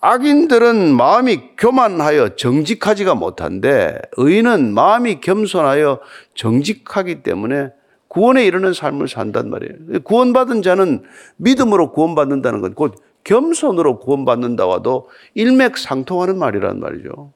악인들은 0.00 0.96
마음이 0.96 1.40
교만하여 1.56 2.34
정직하지가 2.34 3.14
못한데 3.14 3.96
의인은 4.16 4.74
마음이 4.74 5.20
겸손하여 5.20 6.00
정직하기 6.34 7.22
때문에 7.22 7.68
구원에 8.08 8.44
이르는 8.46 8.72
삶을 8.72 9.08
산단 9.08 9.50
말이에요. 9.50 10.02
구원받은 10.04 10.62
자는 10.62 11.02
믿음으로 11.36 11.92
구원받는다는 11.92 12.60
건 12.60 12.74
곧 12.74 12.94
겸손으로 13.24 13.98
구원받는다와도 13.98 15.08
일맥상통하는 15.34 16.38
말이란 16.38 16.80
말이죠. 16.80 17.32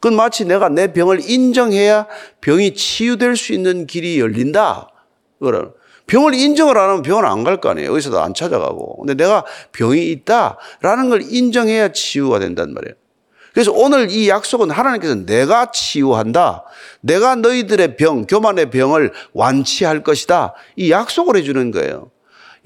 그건 0.00 0.16
마치 0.16 0.44
내가 0.44 0.68
내 0.68 0.92
병을 0.92 1.20
인정해야 1.28 2.06
병이 2.42 2.74
치유될 2.74 3.36
수 3.36 3.54
있는 3.54 3.86
길이 3.86 4.20
열린다. 4.20 4.88
병을 6.06 6.34
인정을 6.34 6.76
안 6.76 6.90
하면 6.90 7.02
병원 7.02 7.24
안 7.24 7.42
갈 7.42 7.60
거 7.60 7.70
아니에요. 7.70 7.94
의사도 7.94 8.20
안 8.20 8.34
찾아가고. 8.34 8.98
근데 8.98 9.14
내가 9.14 9.44
병이 9.72 10.10
있다라는 10.10 11.08
걸 11.08 11.22
인정해야 11.22 11.92
치유가 11.92 12.38
된단 12.38 12.74
말이에요. 12.74 12.94
그래서 13.56 13.72
오늘 13.72 14.10
이 14.10 14.28
약속은 14.28 14.70
하나님께서 14.70 15.14
내가 15.24 15.70
치유한다. 15.70 16.64
내가 17.00 17.36
너희들의 17.36 17.96
병, 17.96 18.26
교만의 18.26 18.68
병을 18.68 19.12
완치할 19.32 20.02
것이다. 20.02 20.52
이 20.76 20.90
약속을 20.90 21.36
해주는 21.36 21.70
거예요. 21.70 22.10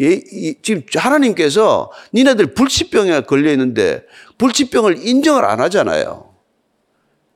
예, 0.01 0.21
지금 0.63 0.83
하나님께서 0.93 1.93
니네들 2.13 2.55
불치병에 2.55 3.21
걸려 3.21 3.53
있는데 3.53 4.03
불치병을 4.39 5.07
인정을 5.07 5.45
안 5.45 5.61
하잖아요. 5.61 6.29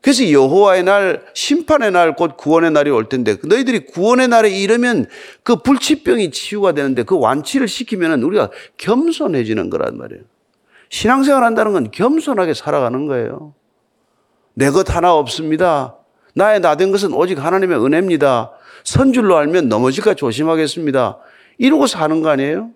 그래서 0.01 0.29
여호와의 0.29 0.83
날, 0.83 1.25
심판의 1.35 1.93
날, 1.93 2.17
곧 2.17 2.37
구원의 2.37 2.73
날이 2.73 2.91
올 2.91 3.09
텐데 3.09 3.37
너희들이 3.41 3.87
구원의 3.87 4.27
날에 4.27 4.51
이르면 4.51 5.07
그 5.45 5.63
불치병이 5.63 6.33
치유가 6.33 6.73
되는데 6.73 7.05
그 7.05 7.17
완치를 7.17 7.69
시키면 7.69 8.25
우리가 8.25 8.51
겸손해지는 8.79 9.71
거란 9.71 9.97
말이에요. 9.97 10.25
신앙생활 10.99 11.43
한다는 11.43 11.73
건 11.73 11.91
겸손하게 11.91 12.55
살아가는 12.55 13.07
거예요. 13.07 13.53
내 14.55 14.71
것 14.71 14.95
하나 14.95 15.13
없습니다. 15.15 15.97
나의 16.37 16.61
나 16.61 16.77
된 16.77 16.93
것은 16.93 17.13
오직 17.13 17.45
하나님의 17.45 17.85
은혜입니다. 17.85 18.53
선줄로 18.85 19.37
알면 19.37 19.69
넘어질까 19.69 20.15
조심하겠습니다. 20.15 21.19
이러고 21.59 21.89
사는 21.89 22.23
거 22.23 22.29
아니에요? 22.29 22.71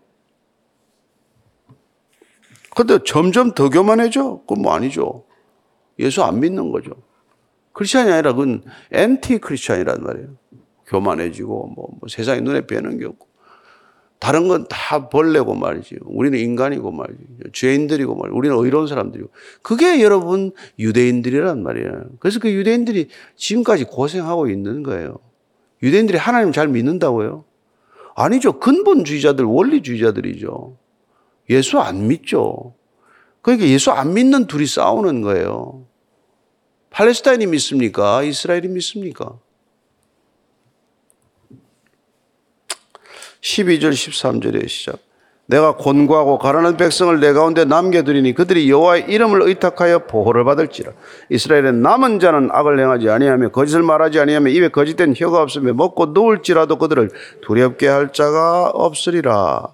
근데 2.75 2.99
점점 3.07 3.53
더 3.53 3.71
교만해져? 3.71 4.41
그건 4.49 4.63
뭐 4.63 4.73
아니죠. 4.75 5.25
예수 6.01 6.25
안 6.25 6.41
믿는 6.41 6.73
거죠. 6.73 6.91
크리스찬이 7.73 8.11
아니라 8.11 8.33
그건 8.33 8.65
엔티 8.91 9.39
크리스찬이란 9.39 10.03
말이에요. 10.03 10.29
교만해지고 10.89 11.69
뭐, 11.69 11.89
뭐 12.01 12.09
세상에 12.09 12.41
눈에 12.41 12.63
뵈는 12.67 12.99
게 12.99 13.07
없고. 13.07 13.28
다른 14.19 14.49
건 14.49 14.67
다 14.69 15.09
벌레고 15.09 15.55
말이지. 15.55 15.99
우리는 16.05 16.39
인간이고 16.39 16.91
말이지. 16.91 17.21
죄인들이고 17.53 18.15
말이지. 18.17 18.37
우리는 18.37 18.57
의로운 18.57 18.87
사람들이고. 18.87 19.31
그게 19.63 20.03
여러분 20.03 20.53
유대인들이란 20.79 21.63
말이에요. 21.63 22.05
그래서 22.19 22.41
그 22.41 22.53
유대인들이 22.53 23.09
지금까지 23.37 23.85
고생하고 23.85 24.49
있는 24.49 24.83
거예요. 24.83 25.19
유대인들이 25.83 26.19
하나님 26.19 26.53
잘 26.53 26.69
믿는다고요? 26.69 27.45
아니죠. 28.17 28.59
근본주의자들, 28.59 29.45
원리주의자들이죠. 29.45 30.77
예수 31.51 31.79
안 31.79 32.09
믿죠. 32.09 32.75
그러니까 33.43 33.69
예수 33.69 33.93
안 33.93 34.15
믿는 34.15 34.47
둘이 34.49 34.67
싸우는 34.67 35.23
거예요. 35.23 35.87
팔레스타인이 36.91 37.47
믿습니까? 37.47 38.23
이스라엘이 38.25 38.69
믿습니까? 38.69 39.39
12절 43.40 43.90
13절의 43.92 44.68
시작. 44.68 44.99
내가 45.47 45.76
곤고하고 45.76 46.38
가난한 46.38 46.76
백성을 46.76 47.18
내 47.21 47.33
가운데 47.33 47.64
남겨두리니 47.64 48.35
그들이 48.35 48.71
여호와의 48.71 49.07
이름을 49.09 49.40
의탁하여 49.42 50.00
보호를 50.00 50.45
받을지라. 50.45 50.92
이스라엘의 51.30 51.73
남은 51.73 52.21
자는 52.21 52.50
악을 52.52 52.78
행하지 52.78 53.09
아니하며 53.09 53.49
거짓을 53.49 53.83
말하지 53.83 54.21
아니하며 54.21 54.50
입에 54.50 54.68
거짓된 54.68 55.14
혀가 55.16 55.40
없으며 55.40 55.73
먹고 55.73 56.07
누울지라도 56.07 56.76
그들을 56.76 57.11
두렵게 57.40 57.88
할 57.88 58.12
자가 58.12 58.66
없으리라. 58.75 59.68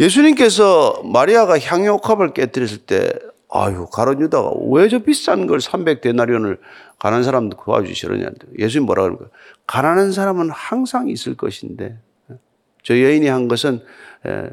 예수님께서 0.00 1.02
마리아가 1.04 1.60
향유옥합을 1.60 2.32
깨뜨렸을 2.32 2.78
때 2.78 3.12
아유 3.54 3.86
가론 3.92 4.20
유다가 4.20 4.50
왜 4.70 4.88
저 4.88 4.98
비싼 5.00 5.46
걸 5.46 5.58
300데나리온을 5.58 6.58
가난한 6.98 7.22
사람도 7.22 7.58
도와주시려냐. 7.58 8.30
예수님 8.58 8.86
뭐라 8.86 9.02
그러까 9.04 9.26
가난한 9.66 10.12
사람은 10.12 10.50
항상 10.50 11.08
있을 11.08 11.36
것인데 11.36 11.98
저 12.82 12.98
여인이 12.98 13.28
한 13.28 13.48
것은 13.48 13.80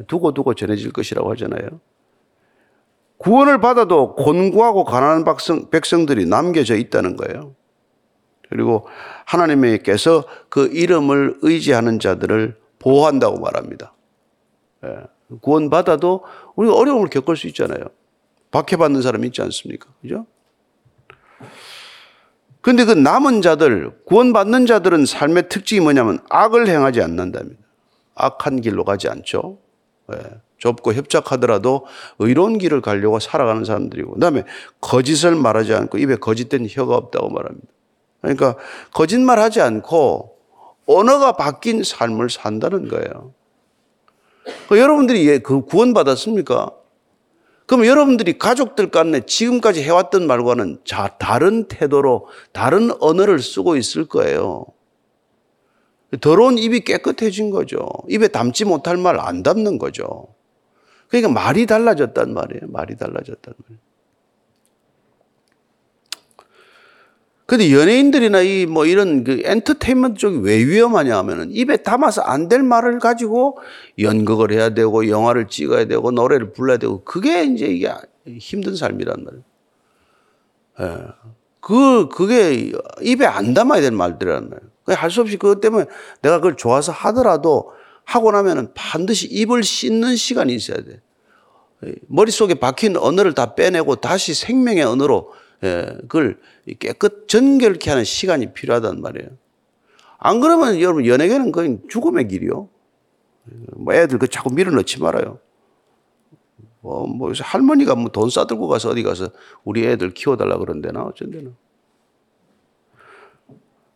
두고 0.07 0.33
두고 0.33 0.53
전해질 0.53 0.91
것이라고 0.91 1.31
하잖아요. 1.31 1.79
구원을 3.17 3.59
받아도 3.59 4.15
곤고하고 4.15 4.83
가난한 4.83 5.23
백성, 5.23 5.69
백성들이 5.69 6.25
남겨져 6.25 6.75
있다는 6.75 7.15
거예요. 7.15 7.55
그리고 8.49 8.87
하나님께서 9.25 10.23
그 10.49 10.67
이름을 10.67 11.39
의지하는 11.41 11.99
자들을 11.99 12.57
보호한다고 12.79 13.39
말합니다. 13.39 13.93
구원받아도 15.41 16.23
우리가 16.55 16.75
어려움을 16.75 17.09
겪을 17.09 17.35
수 17.35 17.47
있잖아요. 17.47 17.83
박해받는 18.51 19.01
사람 19.01 19.25
있지 19.25 19.41
않습니까? 19.41 19.89
그죠? 20.01 20.25
근데 22.61 22.83
그 22.83 22.91
남은 22.91 23.41
자들, 23.41 24.03
구원받는 24.05 24.65
자들은 24.65 25.05
삶의 25.05 25.49
특징이 25.49 25.79
뭐냐면 25.81 26.19
악을 26.29 26.67
행하지 26.67 27.01
않는답니다. 27.01 27.61
악한 28.15 28.61
길로 28.61 28.83
가지 28.83 29.07
않죠. 29.07 29.59
네. 30.07 30.17
좁고 30.57 30.93
협착하더라도 30.93 31.85
의로운 32.19 32.57
길을 32.57 32.81
가려고 32.81 33.19
살아가는 33.19 33.63
사람들이고, 33.63 34.15
그 34.15 34.19
다음에 34.19 34.43
거짓을 34.81 35.35
말하지 35.35 35.73
않고 35.73 35.97
입에 35.99 36.17
거짓된 36.17 36.67
혀가 36.69 36.95
없다고 36.95 37.29
말합니다. 37.29 37.67
그러니까 38.21 38.55
거짓말 38.93 39.39
하지 39.39 39.61
않고 39.61 40.35
언어가 40.85 41.31
바뀐 41.33 41.81
삶을 41.83 42.29
산다는 42.29 42.89
거예요. 42.89 43.33
그 44.67 44.77
여러분들이 44.77 45.39
그 45.39 45.61
구원받았습니까? 45.61 46.71
그럼 47.69 47.85
여러분들이 47.85 48.39
가족들 48.39 48.89
간에 48.89 49.19
지금까지 49.27 49.83
해왔던 49.83 50.25
말과는 50.25 50.79
자, 50.85 51.15
다른 51.19 51.67
태도로 51.67 52.25
다른 52.51 52.89
언어를 52.99 53.39
쓰고 53.39 53.75
있을 53.75 54.05
거예요. 54.05 54.65
더러운 56.19 56.57
입이 56.57 56.79
깨끗해진 56.79 57.51
거죠. 57.51 57.87
입에 58.07 58.29
담지 58.29 58.65
못할 58.65 58.97
말 58.97 59.19
안 59.19 59.43
담는 59.43 59.77
거죠. 59.77 60.33
그러니까 61.09 61.31
말이 61.31 61.67
달라졌단 61.67 62.33
말이에요. 62.33 62.61
말이 62.69 62.97
달라졌단 62.97 63.53
말이에요. 63.63 63.88
근데 67.49 67.71
연예인들이나 67.73 68.41
이 68.41 68.67
뭐 68.67 68.85
이런 68.85 69.23
그 69.23 69.41
엔터테인먼트 69.43 70.19
쪽이 70.19 70.37
왜 70.43 70.63
위험하냐 70.63 71.17
하면은 71.17 71.49
입에 71.51 71.77
담아서 71.77 72.21
안 72.21 72.47
될 72.47 72.61
말을 72.61 72.99
가지고 72.99 73.57
연극을 73.97 74.51
해야 74.51 74.69
되고 74.69 75.07
영화를 75.09 75.47
찍어야 75.47 75.85
되고 75.85 76.11
노래를 76.11 76.53
불러야 76.53 76.77
되고 76.77 77.03
그게 77.03 77.43
이제 77.45 77.65
이게 77.65 77.91
힘든 78.37 78.75
삶이란 78.75 79.23
말이에요. 79.23 79.43
예. 80.81 81.07
그, 81.59 82.07
그게 82.09 82.71
입에 83.01 83.25
안 83.25 83.53
담아야 83.55 83.81
될 83.81 83.91
말들이란 83.91 84.49
말이에요. 84.49 84.69
할 84.97 85.09
수 85.11 85.21
없이 85.21 85.37
그것 85.37 85.59
때문에 85.59 85.85
내가 86.21 86.37
그걸 86.37 86.55
좋아서 86.55 86.91
하더라도 86.91 87.71
하고 88.05 88.31
나면은 88.31 88.73
반드시 88.75 89.27
입을 89.27 89.63
씻는 89.63 90.15
시간이 90.15 90.53
있어야 90.53 90.77
돼. 90.77 91.01
머릿속에 92.07 92.55
박힌 92.55 92.95
언어를 92.97 93.33
다 93.33 93.55
빼내고 93.55 93.95
다시 93.97 94.33
생명의 94.33 94.83
언어로 94.83 95.31
예, 95.31 95.48
그걸 95.59 96.39
깨끗 96.79 97.27
전결케 97.27 97.89
하는 97.89 98.03
시간이 98.03 98.53
필요하단 98.53 99.01
말이에요. 99.01 99.29
안 100.17 100.39
그러면 100.39 100.79
여러분 100.81 101.05
연예계는 101.05 101.51
거의 101.51 101.79
죽음의 101.89 102.27
길이요. 102.27 102.69
뭐 103.77 103.93
애들 103.93 104.19
그 104.19 104.27
자꾸 104.27 104.53
밀어넣지 104.53 104.99
말아요. 104.99 105.39
뭐, 106.81 107.07
뭐 107.07 107.31
할머니가 107.37 107.95
뭐 107.95 108.09
돈 108.09 108.29
싸들고 108.29 108.67
가서 108.67 108.89
어디 108.89 109.03
가서 109.03 109.29
우리 109.63 109.85
애들 109.85 110.13
키워달라 110.13 110.57
그런데나 110.57 111.03
어쩐데나. 111.03 111.51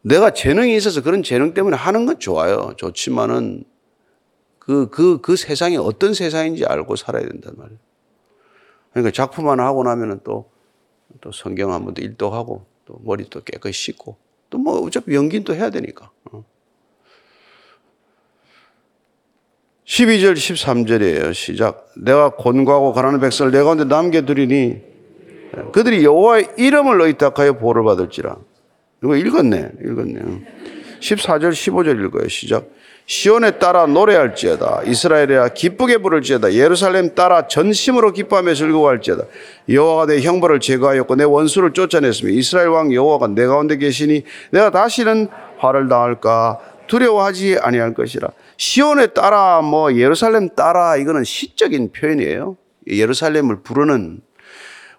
내가 0.02 0.32
재능이 0.32 0.76
있어서 0.76 1.02
그런 1.02 1.24
재능 1.24 1.54
때문에 1.54 1.78
하는 1.78 2.06
건 2.06 2.20
좋아요. 2.20 2.74
좋지만은 2.76 3.64
그, 4.60 4.90
그, 4.90 5.20
그 5.22 5.36
세상이 5.36 5.78
어떤 5.78 6.14
세상인지 6.14 6.66
알고 6.66 6.96
살아야 6.98 7.26
된단 7.26 7.54
말이에요. 7.58 7.80
그러니까 8.92 9.12
작품 9.12 9.50
하나 9.50 9.66
하고 9.66 9.84
나면은 9.84 10.20
또, 10.24 10.50
또 11.22 11.32
성경 11.32 11.72
한 11.74 11.84
번 11.86 11.94
더 11.94 12.02
일독하고 12.02 12.66
또 12.86 13.00
머리 13.04 13.26
또 13.30 13.42
깨끗이 13.44 13.92
씻고 13.92 14.18
또 14.50 14.58
뭐 14.60 14.80
어차피 14.86 15.16
연기는 15.16 15.44
또 15.44 15.56
해야 15.56 15.70
되니까. 15.70 16.12
12절 19.86 20.34
13절이에요. 20.34 21.34
시작. 21.34 21.92
내가 21.98 22.32
권고하고 22.36 22.94
가난한 22.94 23.20
백성을 23.20 23.52
내 23.52 23.62
가운데 23.62 23.84
남겨두리니 23.84 24.82
그들이 25.72 26.04
여호와의 26.04 26.54
이름을 26.58 27.02
의탁하여 27.02 27.54
보를 27.60 27.84
받을지라. 27.84 28.38
이거 29.04 29.16
읽었네. 29.16 29.72
읽었네. 29.84 30.20
14절 31.00 31.52
15절 31.52 32.04
읽어요. 32.06 32.28
시작. 32.30 32.70
시온에 33.06 33.52
따라 33.60 33.86
노래할지어다. 33.86 34.84
이스라엘이야 34.86 35.50
기쁘게 35.50 35.98
부를지어다. 35.98 36.54
예루살렘 36.54 37.14
따라 37.14 37.48
전심으로 37.48 38.14
기뻐하며 38.14 38.54
즐거워할지어다. 38.54 39.26
여호와가 39.70 40.14
내 40.14 40.22
형벌을 40.22 40.60
제거하였고 40.60 41.16
내 41.16 41.24
원수를 41.26 41.74
쫓아냈으며 41.74 42.32
이스라엘 42.32 42.70
왕 42.70 42.94
여호와가 42.94 43.28
내 43.28 43.46
가운데 43.46 43.78
계시니 43.78 44.24
내가 44.52 44.72
다시는 44.72 45.28
화를 45.58 45.90
당할까? 45.90 46.60
두려워하지 46.88 47.58
아니할 47.62 47.94
것이라. 47.94 48.30
시온에 48.58 49.08
따라 49.08 49.62
뭐 49.62 49.94
예루살렘 49.94 50.50
따라 50.50 50.96
이거는 50.96 51.24
시적인 51.24 51.92
표현이에요. 51.92 52.56
예루살렘을 52.88 53.64
부르는. 53.64 54.22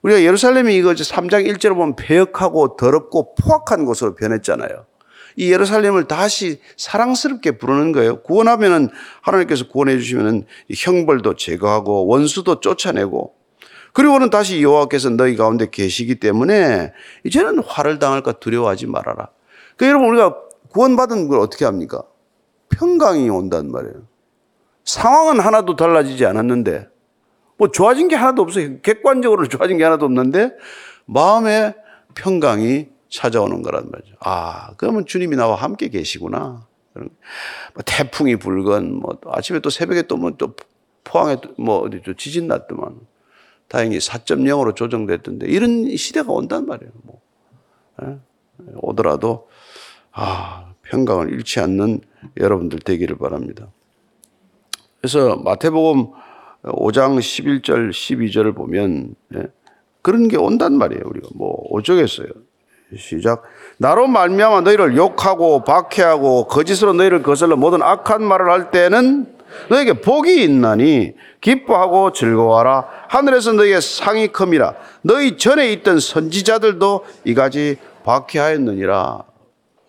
우리가 0.02 0.22
예루살렘이 0.22 0.76
이거 0.76 0.90
3장 0.92 1.46
1절을 1.46 1.74
보면 1.74 1.96
배역하고 1.96 2.76
더럽고 2.76 3.34
포악한 3.36 3.86
곳으로 3.86 4.14
변했잖아요 4.14 4.84
이 5.36 5.50
예루살렘을 5.52 6.04
다시 6.04 6.60
사랑스럽게 6.76 7.52
부르는 7.52 7.92
거예요. 7.92 8.22
구원하면은 8.22 8.88
하나님께서 9.22 9.68
구원해 9.68 9.98
주시면은 9.98 10.44
형벌도 10.74 11.36
제거하고 11.36 12.06
원수도 12.06 12.60
쫓아내고 12.60 13.34
그리고는 13.92 14.28
다시 14.30 14.62
여호와께서 14.62 15.10
너희 15.10 15.36
가운데 15.36 15.70
계시기 15.70 16.16
때문에 16.16 16.92
이제는 17.24 17.60
화를 17.64 17.98
당할까 17.98 18.32
두려워하지 18.32 18.86
말아라. 18.86 19.28
그 19.76 19.86
여러분 19.86 20.08
우리가 20.08 20.36
구원받은 20.70 21.28
걸 21.28 21.38
어떻게 21.38 21.64
합니까? 21.64 22.02
평강이 22.70 23.30
온단 23.30 23.70
말이에요. 23.70 24.02
상황은 24.84 25.40
하나도 25.40 25.76
달라지지 25.76 26.26
않았는데 26.26 26.88
뭐 27.56 27.68
좋아진 27.70 28.08
게 28.08 28.16
하나도 28.16 28.42
없어요. 28.42 28.80
객관적으로 28.80 29.46
좋아진 29.48 29.78
게 29.78 29.84
하나도 29.84 30.06
없는데 30.06 30.52
마음에 31.06 31.74
평강이 32.14 32.88
찾아오는 33.14 33.62
거란 33.62 33.90
말이죠. 33.90 34.16
아, 34.20 34.74
그러면 34.76 35.06
주님이 35.06 35.36
나와 35.36 35.54
함께 35.54 35.88
계시구나. 35.88 36.66
뭐 36.94 37.82
태풍이 37.86 38.36
불건, 38.36 38.94
뭐 38.94 39.18
아침에 39.26 39.60
또 39.60 39.70
새벽에 39.70 40.02
또뭐 40.02 40.32
포항에 41.04 41.36
뭐 41.56 41.78
어디 41.78 42.02
또 42.02 42.14
지진 42.14 42.48
났더만 42.48 42.98
다행히 43.68 43.98
4.0으로 43.98 44.74
조정됐던데 44.74 45.46
이런 45.46 45.96
시대가 45.96 46.32
온단 46.32 46.66
말이에요. 46.66 46.92
뭐 47.02 47.20
예? 48.02 48.18
오더라도 48.76 49.48
아 50.10 50.72
평강을 50.82 51.32
잃지 51.32 51.60
않는 51.60 52.00
여러분들 52.36 52.80
되기를 52.80 53.16
바랍니다. 53.16 53.68
그래서 55.00 55.36
마태복음 55.36 56.10
5장 56.64 57.18
11절 57.18 57.90
12절을 57.90 58.56
보면 58.56 59.14
예? 59.36 59.46
그런 60.02 60.26
게 60.26 60.36
온단 60.36 60.76
말이에요. 60.76 61.02
우리가 61.06 61.28
뭐 61.34 61.68
어쩌겠어요. 61.70 62.28
시작. 62.96 63.42
나로 63.78 64.06
말미암아 64.06 64.60
너희를 64.62 64.96
욕하고 64.96 65.64
박해하고 65.64 66.46
거짓으로 66.46 66.92
너희를 66.92 67.22
거슬러 67.22 67.56
모든 67.56 67.82
악한 67.82 68.22
말을 68.22 68.50
할 68.50 68.70
때는 68.70 69.26
너에게 69.68 69.94
복이 69.94 70.42
있나니 70.42 71.14
기뻐하고 71.40 72.12
즐거워하라. 72.12 72.86
하늘에서 73.08 73.52
너희의 73.52 73.80
상이 73.80 74.28
큼이라. 74.28 74.74
너희 75.02 75.36
전에 75.36 75.72
있던 75.72 76.00
선지자들도 76.00 77.04
이가지 77.24 77.76
박해하였느니라. 78.04 79.22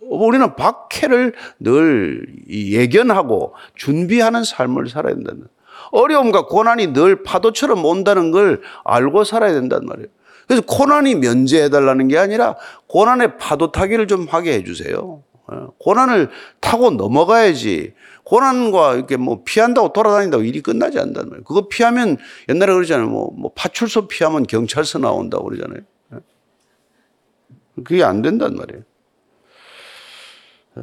우리는 0.02 0.56
박해를 0.56 1.34
늘 1.60 2.26
예견하고 2.50 3.56
준비하는 3.76 4.44
삶을 4.44 4.90
살아야 4.90 5.16
된다는. 5.16 5.48
어려움과 5.92 6.46
고난이 6.46 6.94
늘 6.94 7.24
파도처럼 7.24 7.84
온다는 7.86 8.32
걸 8.32 8.62
알고 8.84 9.24
살아야 9.24 9.54
된단 9.54 9.86
말이에요. 9.86 10.08
그래서 10.48 10.64
고난이 10.66 11.16
면제해달라는 11.16 12.08
게 12.08 12.18
아니라 12.18 12.56
고난의 12.88 13.38
파도 13.38 13.72
타기를 13.72 14.08
좀 14.08 14.28
하게 14.30 14.54
해주세요. 14.54 15.24
어, 15.48 15.68
고난을 15.80 16.30
타고 16.60 16.92
넘어가야지. 16.92 17.94
고난과 18.24 18.96
이렇게 18.96 19.18
뭐 19.18 19.44
피한다고 19.46 19.94
돌아다닌다고 19.94 20.44
일이 20.44 20.62
끝나지 20.62 21.00
않는단 21.00 21.30
말이에요. 21.30 21.44
그거 21.44 21.68
피하면 21.68 22.18
옛날에 22.50 22.74
그러잖아요. 22.74 23.08
뭐, 23.08 23.32
뭐 23.36 23.52
파출소 23.56 24.08
피하면 24.08 24.48
경찰서 24.48 25.00
나온다고 25.00 25.46
그러잖아요. 25.46 25.82
어? 26.12 26.18
그게 27.84 28.04
안 28.04 28.22
된단 28.22 28.56
말이에요. 28.56 28.84
어. 30.76 30.82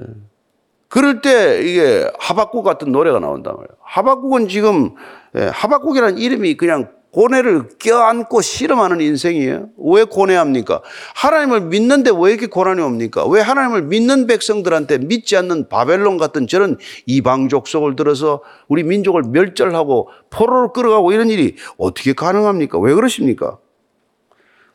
그럴 0.88 1.22
때 1.22 1.62
이게 1.62 2.06
하박국 2.18 2.62
같은 2.64 2.92
노래가 2.92 3.18
나온단 3.18 3.54
말이에요. 3.54 3.76
하박국은 3.80 4.48
지금 4.48 4.94
예, 5.34 5.44
하박국이라는 5.44 6.18
이름이 6.18 6.56
그냥 6.56 6.92
고뇌를 7.12 7.68
껴안고 7.78 8.40
실험하는 8.40 9.02
인생이에요. 9.02 9.68
왜 9.76 10.04
고뇌합니까? 10.04 10.80
하나님을 11.14 11.60
믿는데 11.60 12.10
왜 12.10 12.32
이렇게 12.32 12.46
고난이 12.46 12.80
옵니까? 12.80 13.26
왜 13.26 13.42
하나님을 13.42 13.82
믿는 13.82 14.26
백성들한테 14.26 14.98
믿지 14.98 15.36
않는 15.36 15.68
바벨론 15.68 16.16
같은 16.16 16.46
저런 16.46 16.78
이방 17.04 17.50
족속을 17.50 17.96
들어서 17.96 18.40
우리 18.66 18.82
민족을 18.82 19.24
멸절하고 19.24 20.08
포로로 20.30 20.72
끌어가고 20.72 21.12
이런 21.12 21.28
일이 21.28 21.56
어떻게 21.76 22.14
가능합니까? 22.14 22.78
왜 22.78 22.94
그러십니까? 22.94 23.58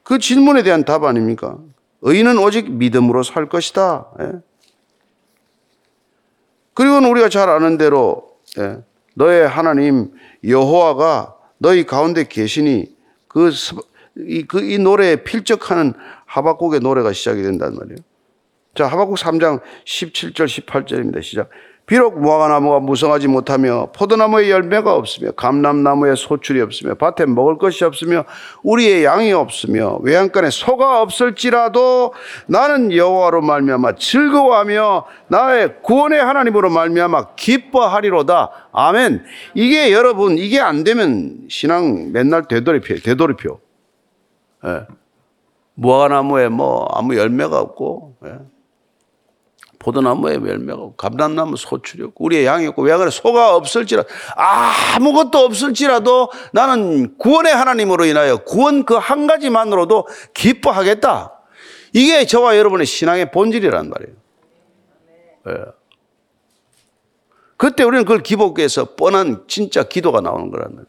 그 0.04 0.20
질문에 0.20 0.62
대한 0.62 0.86
답 0.86 1.04
아닙니까? 1.06 1.58
의인은 2.02 2.38
오직 2.38 2.72
믿음으로 2.72 3.24
살 3.24 3.50
것이다. 3.50 4.10
예? 4.22 4.32
그리고는 6.76 7.10
우리가 7.10 7.30
잘 7.30 7.50
아는 7.50 7.80
대로 7.80 8.30
예, 8.60 8.78
너의 9.16 9.48
하나님 9.48 10.12
여호와가 10.48 11.37
너희 11.58 11.86
가운데 11.86 12.28
계시니 12.28 12.96
그, 13.28 13.52
이, 14.18 14.44
그, 14.44 14.62
이 14.64 14.78
노래에 14.78 15.18
필적하는 15.18 15.94
하박국의 16.26 16.80
노래가 16.82 17.14
시작이 17.14 17.42
된단 17.42 17.76
말이에요. 17.76 17.98
자, 18.76 18.88
하박국 18.88 19.18
3장 19.18 19.62
17절, 19.86 20.66
18절입니다. 20.66 21.24
시작. 21.24 21.50
비록 21.88 22.20
무화과나무가 22.20 22.82
무성하지 22.82 23.30
못하며 23.30 23.88
포도나무에 23.96 24.52
열매가 24.52 24.94
없으며 24.94 25.32
감람나무에 25.32 26.16
소출이 26.16 26.60
없으며 26.60 26.96
밭에 26.96 27.26
먹을 27.26 27.58
것이 27.58 27.86
없으며 27.86 28.26
우리의 28.62 29.06
양이 29.06 29.32
없으며 29.32 30.00
외양간에 30.02 30.50
소가 30.50 31.02
없을지라도 31.02 32.14
나는 32.48 32.92
여호와로 32.92 33.42
말미암아 33.42 33.96
즐거워하며 33.96 35.06
나의 35.30 35.82
구원의 35.82 36.22
하나님으로 36.22 36.70
말미암아 36.70 37.36
기뻐하리로다. 37.36 38.52
아멘. 38.74 39.24
이게 39.54 39.94
여러분 39.94 40.38
이게 40.38 40.60
안 40.60 40.84
되면 40.84 41.46
신앙 41.48 42.12
맨날 42.12 42.50
되돌이표 42.50 42.96
되돌이표. 42.96 43.62
예. 44.66 44.88
무화과나무에 45.76 46.50
뭐 46.50 46.86
아무 46.92 47.16
열매가 47.16 47.58
없고 47.58 48.18
예. 48.26 48.57
포도나무에 49.80 50.36
열매가 50.36 50.92
감람나무 50.98 51.58
소출이었고 51.58 52.26
우리의 52.26 52.46
양이었고 52.46 52.82
왜 52.82 52.96
그래 52.98 53.10
소가 53.10 53.56
없을지라도 53.56 54.08
아무것도 54.36 55.38
없을지라도 55.38 56.32
나는 56.52 57.18
구원의 57.18 57.54
하나님으로 57.56 58.06
인하여 58.06 58.38
구원 58.38 58.84
그 58.86 58.98
한 58.98 59.28
가지만으로도 59.28 60.08
기뻐하겠다. 60.34 61.34
이게 61.94 62.26
저와 62.26 62.58
여러분의 62.58 62.86
신앙의 62.86 63.32
본질이란 63.32 63.90
말이에요. 63.90 64.16
예. 65.50 65.66
그때 67.56 67.84
우리는 67.84 68.04
그걸 68.06 68.22
기복해서 68.22 68.96
뻔한 68.96 69.46
진짜 69.48 69.84
기도가 69.84 70.22
나오는 70.22 70.52
거란 70.52 70.70
말이에요. 70.72 70.88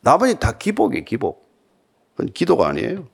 나머지 0.00 0.38
다 0.38 0.52
기복이에요, 0.52 1.04
기복. 1.04 1.50
그건 2.14 2.32
기도가 2.32 2.68
아니에요. 2.68 3.08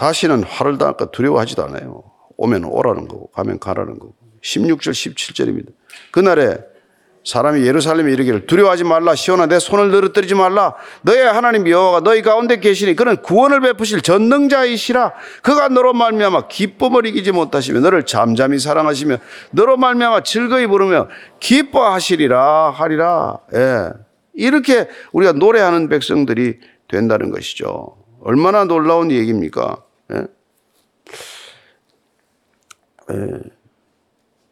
다시는 0.00 0.44
화를 0.44 0.78
당할까 0.78 1.10
두려워하지도 1.10 1.62
않아요. 1.64 2.02
오면 2.38 2.64
오라는 2.64 3.06
거고 3.06 3.26
가면 3.32 3.58
가라는 3.58 3.98
거고. 3.98 4.14
16절 4.42 4.92
17절입니다. 4.92 5.72
그날에 6.10 6.56
사람이 7.22 7.66
예루살렘에 7.66 8.10
이르기를 8.10 8.46
두려워하지 8.46 8.84
말라 8.84 9.14
시온아 9.14 9.44
내 9.44 9.58
손을 9.58 9.90
늘어뜨리지 9.90 10.34
말라 10.34 10.74
너의 11.02 11.30
하나님 11.30 11.68
여호와가 11.68 12.00
너희 12.00 12.22
가운데 12.22 12.58
계시니 12.58 12.96
그는 12.96 13.20
구원을 13.20 13.60
베푸실 13.60 14.00
전능자이시라 14.00 15.12
그가 15.42 15.68
너로 15.68 15.92
말미암아 15.92 16.48
기쁨을 16.48 17.04
이기지 17.04 17.32
못하시며 17.32 17.80
너를 17.80 18.06
잠잠히 18.06 18.58
사랑하시며 18.58 19.18
너로 19.50 19.76
말미암아 19.76 20.22
즐거이 20.22 20.66
부르며 20.66 21.08
기뻐하시리라 21.40 22.70
하리라 22.70 23.40
예. 23.54 23.90
이렇게 24.32 24.88
우리가 25.12 25.32
노래하는 25.32 25.90
백성들이 25.90 26.58
된다는 26.88 27.30
것이죠 27.30 28.00
얼마나 28.22 28.64
놀라운 28.64 29.10
얘기입니까. 29.10 29.82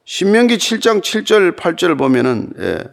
신명기 0.05 0.57
7장 0.57 1.01
7절 1.01 1.57
8절을 1.57 1.99
보면은 1.99 2.53
예. 2.59 2.85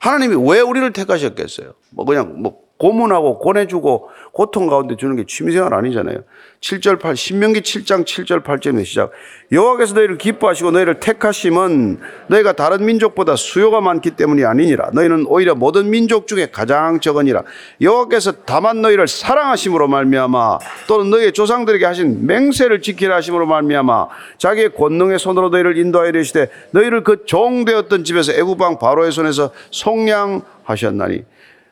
하나님이 0.00 0.36
왜 0.48 0.60
우리를 0.60 0.92
택하셨겠어요? 0.92 1.74
뭐 1.90 2.04
그냥 2.04 2.40
뭐 2.40 2.69
고문하고 2.80 3.38
고내주고 3.38 4.08
고통 4.32 4.66
가운데 4.66 4.96
주는 4.96 5.14
게 5.14 5.24
취미생활 5.26 5.74
아니잖아요. 5.74 6.20
7절 6.62 6.98
8 6.98 7.14
신명기 7.14 7.60
7장 7.60 8.04
7절 8.06 8.42
8절의 8.42 8.86
시작. 8.86 9.10
여호와께서 9.52 9.94
너희를 9.94 10.16
기뻐하시고 10.16 10.70
너희를 10.70 10.98
택하심은 10.98 12.00
너희가 12.28 12.52
다른 12.54 12.86
민족보다 12.86 13.36
수요가 13.36 13.82
많기 13.82 14.12
때문이 14.12 14.44
아니니라. 14.46 14.90
너희는 14.94 15.26
오히려 15.26 15.54
모든 15.54 15.90
민족 15.90 16.26
중에 16.26 16.48
가장 16.50 17.00
적으니라. 17.00 17.42
여호와께서 17.82 18.32
다만 18.46 18.80
너희를 18.80 19.08
사랑하심으로 19.08 19.86
말미암아 19.86 20.58
또는 20.86 21.10
너희의 21.10 21.32
조상들에게 21.32 21.84
하신 21.84 22.26
맹세를 22.26 22.80
지키라 22.80 23.16
하심으로 23.16 23.46
말미암아 23.46 24.08
자기의 24.38 24.74
권능의 24.74 25.18
손으로 25.18 25.50
너희를 25.50 25.76
인도하여 25.76 26.08
이르시되 26.08 26.48
너희를 26.70 27.04
그 27.04 27.26
종되었던 27.26 28.04
집에서 28.04 28.32
애굽왕 28.32 28.78
바로의 28.78 29.12
손에서 29.12 29.50
속량하셨나니 29.70 31.24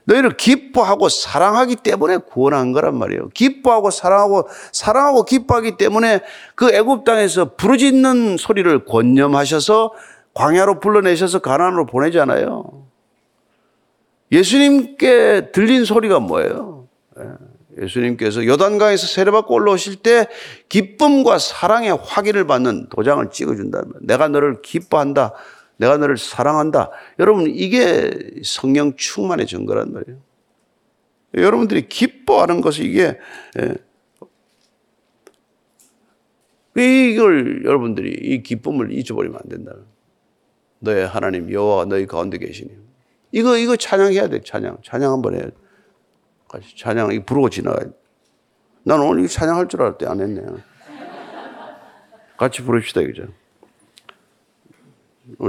너희를 0.08 0.36
기뻐하고 0.36 1.08
사랑하기 1.10 1.76
때문에 1.76 2.16
구원한 2.16 2.72
거란 2.72 2.96
말이에요. 2.96 3.28
기뻐하고 3.34 3.90
사랑하고 3.90 4.48
사랑하고 4.72 5.24
기뻐하기 5.24 5.76
때문에 5.76 6.20
그 6.54 6.72
애굽 6.72 7.04
땅에서 7.04 7.54
부르짖는 7.56 8.38
소리를 8.38 8.84
권념하셔서 8.86 9.92
광야로 10.32 10.80
불러내셔서 10.80 11.40
가나안으로 11.40 11.86
보내잖아요. 11.86 12.86
예수님께 14.32 15.52
들린 15.52 15.84
소리가 15.84 16.20
뭐예요? 16.20 16.86
예, 17.18 17.82
예수님께서 17.82 18.46
요단강에서 18.46 19.06
세례받고 19.06 19.54
올라오실 19.54 19.96
때 19.96 20.26
기쁨과 20.68 21.38
사랑의 21.38 21.98
확인을 22.02 22.46
받는 22.46 22.88
도장을 22.88 23.28
찍어준다는 23.30 23.88
거예요. 23.88 24.00
내가 24.06 24.28
너를 24.28 24.62
기뻐한다. 24.62 25.34
내가 25.78 25.96
너를 25.96 26.18
사랑한다. 26.18 26.90
여러분, 27.18 27.46
이게 27.48 28.10
성령 28.44 28.94
충만의 28.96 29.46
증거란 29.46 29.92
말이에요. 29.92 30.18
여러분들이 31.34 31.88
기뻐하는 31.88 32.60
것이 32.60 32.84
이게, 32.84 33.18
예. 33.58 33.74
이걸 36.80 37.64
여러분들이 37.64 38.10
이 38.10 38.42
기쁨을 38.42 38.92
잊어버리면 38.92 39.38
안 39.42 39.48
된다. 39.48 39.72
너의 40.80 41.06
하나님 41.06 41.52
여호와가 41.52 41.86
너희 41.86 42.06
가운데 42.06 42.38
계시니. 42.38 42.70
이거, 43.32 43.56
이거 43.56 43.76
찬양해야 43.76 44.28
돼, 44.28 44.40
찬양. 44.40 44.78
찬양 44.84 45.12
한번 45.12 45.38
돼. 45.38 45.50
같이 46.48 46.76
찬양, 46.76 47.12
이 47.12 47.24
부르고 47.24 47.50
지나가야 47.50 47.84
돼. 47.84 47.90
난 48.84 49.00
오늘 49.00 49.24
이 49.24 49.28
찬양할 49.28 49.68
줄 49.68 49.82
알았대, 49.82 50.06
안 50.06 50.20
했네. 50.20 50.42
같이 52.36 52.62
부릅시다, 52.62 53.02
그죠? 53.02 53.26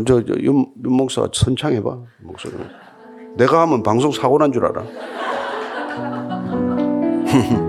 저, 0.06 0.24
저, 0.26 0.34
윤, 0.40 0.66
윤 0.84 0.94
목사 0.94 1.28
선창해봐, 1.32 1.98
목소리. 2.22 2.54
내가 3.36 3.62
하면 3.62 3.84
방송 3.84 4.12
사고 4.12 4.38
난 4.38 4.52
줄 4.52 4.66
알아. 4.66 4.84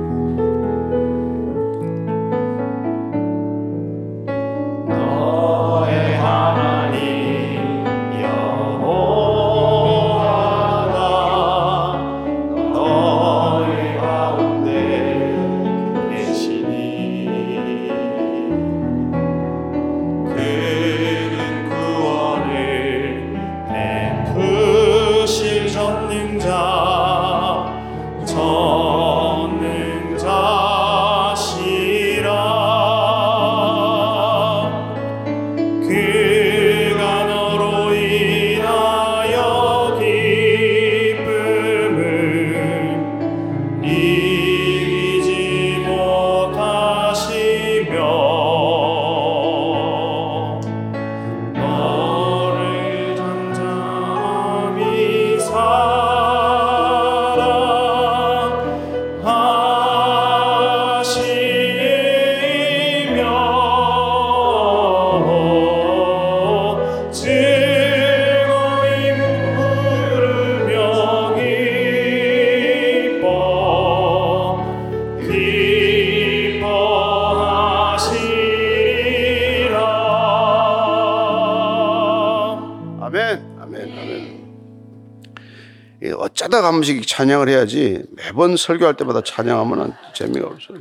어쩌다 86.41 86.63
가끔씩 86.63 87.07
찬양을 87.07 87.51
해야지 87.51 88.03
매번 88.17 88.57
설교할 88.57 88.97
때마다 88.97 89.21
찬양하면 89.23 89.93
재미가 90.15 90.47
없어요. 90.47 90.79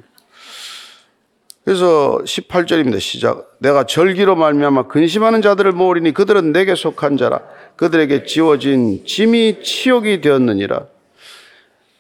그래서 1.66 2.22
18절입니다. 2.24 3.02
시작. 3.02 3.58
내가 3.60 3.86
절기로 3.86 4.38
말미암아 4.38 4.88
근심하는 4.88 5.42
자들을 5.42 5.74
모으리니 5.74 6.14
그들은 6.14 6.54
내게 6.54 6.76
속한 6.76 7.18
자라. 7.18 7.42
그들에게 7.76 8.24
지워진 8.24 9.04
짐이 9.06 9.62
치욕이 9.62 10.22
되었느니라. 10.22 10.88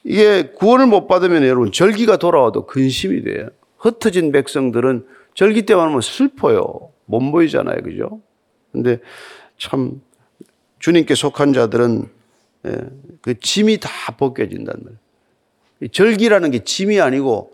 이게 0.06 0.52
구원을 0.58 0.88
못 0.88 1.08
받으면 1.08 1.44
여러분 1.44 1.74
절기가 1.74 2.16
돌아와도 2.16 2.66
근심이 2.66 3.24
돼요. 3.24 3.50
흩어진 3.78 4.32
백성들은 4.32 5.06
절기 5.34 5.64
때만 5.66 5.90
하면 5.90 6.00
슬퍼요. 6.00 6.92
못 7.04 7.20
보이잖아요. 7.32 7.82
그죠? 7.84 8.22
근데 8.72 9.00
참 9.58 10.02
주님께 10.80 11.14
속한 11.14 11.52
자들은 11.52 12.06
예, 12.06 12.19
그 13.22 13.40
짐이 13.40 13.80
다 13.80 13.90
벗겨진단 14.18 14.76
말이에요. 14.80 15.92
절기라는 15.92 16.52
게 16.52 16.64
짐이 16.64 17.00
아니고 17.00 17.54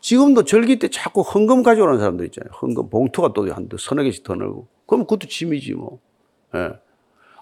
지금도 0.00 0.44
절기 0.44 0.78
때 0.78 0.88
자꾸 0.88 1.22
헌금 1.22 1.62
가져오는 1.62 1.98
사람들 1.98 2.26
있잖아요. 2.26 2.52
헌금 2.62 2.88
봉투가 2.88 3.32
또 3.32 3.46
한 3.50 3.68
서너 3.78 4.02
개씩 4.04 4.22
더 4.22 4.34
늘고. 4.34 4.68
그럼 4.86 5.04
그것도 5.04 5.26
짐이지 5.26 5.74
뭐. 5.74 5.98
예. 6.54 6.70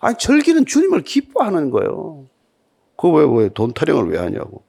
아니 0.01 0.17
절기는 0.17 0.65
주님을 0.67 1.03
기뻐하는 1.03 1.71
거예요. 1.71 2.27
그거 2.97 3.11
왜, 3.19 3.45
왜돈 3.45 3.75
타령을 3.75 4.11
왜 4.11 4.19
하냐고. 4.19 4.65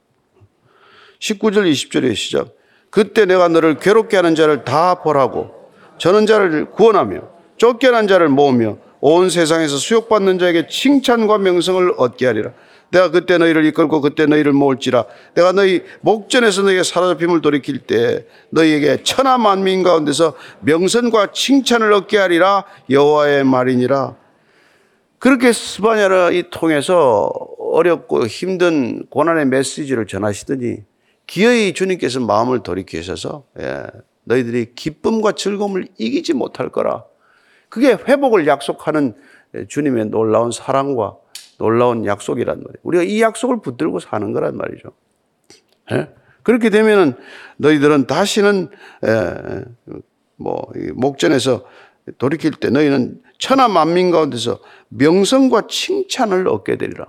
19절 1.20 1.70
20절의 1.70 2.14
시작. 2.14 2.54
그때 2.90 3.24
내가 3.24 3.48
너를 3.48 3.78
괴롭게 3.78 4.16
하는 4.16 4.34
자를 4.34 4.64
다 4.64 5.02
벌하고 5.02 5.50
저는 5.98 6.26
자를 6.26 6.70
구원하며 6.70 7.28
쫓겨난 7.56 8.06
자를 8.06 8.28
모으며 8.28 8.78
온 9.00 9.30
세상에서 9.30 9.76
수욕받는 9.76 10.38
자에게 10.38 10.66
칭찬과 10.68 11.38
명성을 11.38 11.94
얻게 11.96 12.26
하리라. 12.26 12.52
내가 12.90 13.10
그때 13.10 13.36
너희를 13.36 13.64
이끌고 13.66 14.00
그때 14.00 14.26
너희를 14.26 14.52
모을지라. 14.52 15.04
내가 15.34 15.52
너희 15.52 15.82
목전에서 16.00 16.62
너희의 16.62 16.84
사로잡힘을 16.84 17.42
돌이킬 17.42 17.80
때 17.80 18.26
너희에게 18.50 19.02
천하 19.02 19.36
만민 19.36 19.82
가운데서 19.82 20.34
명성과 20.60 21.32
칭찬을 21.32 21.92
얻게 21.92 22.16
하리라. 22.16 22.64
여호와의 22.88 23.44
말이니라. 23.44 24.16
그렇게 25.18 25.52
스바냐를 25.52 26.50
통해서 26.50 27.30
어렵고 27.58 28.26
힘든 28.26 29.04
고난의 29.10 29.46
메시지를 29.46 30.06
전하시더니 30.06 30.78
기어이 31.26 31.74
주님께서 31.74 32.20
마음을 32.20 32.62
돌이키셔서 32.62 33.44
예, 33.60 33.82
너희들이 34.24 34.74
기쁨과 34.74 35.32
즐거움을 35.32 35.88
이기지 35.98 36.32
못할 36.32 36.70
거라. 36.70 37.04
그게 37.68 37.92
회복을 37.92 38.46
약속하는 38.46 39.14
주님의 39.68 40.06
놀라운 40.06 40.50
사랑과 40.50 41.16
놀라운 41.58 42.06
약속이란 42.06 42.56
말이에요. 42.56 42.78
우리가 42.82 43.02
이 43.02 43.20
약속을 43.20 43.60
붙들고 43.60 44.00
사는 44.00 44.32
거란 44.32 44.56
말이죠. 44.56 44.90
예? 45.92 46.08
그렇게 46.42 46.70
되면은 46.70 47.14
너희들은 47.56 48.06
다시는 48.06 48.68
예, 49.04 49.64
뭐 50.36 50.70
목전에서 50.94 51.64
돌이킬 52.16 52.52
때 52.52 52.70
너희는 52.70 53.20
천하 53.38 53.68
만민 53.68 54.10
가운데서 54.10 54.60
명성과 54.88 55.66
칭찬을 55.68 56.48
얻게 56.48 56.76
되리라. 56.76 57.06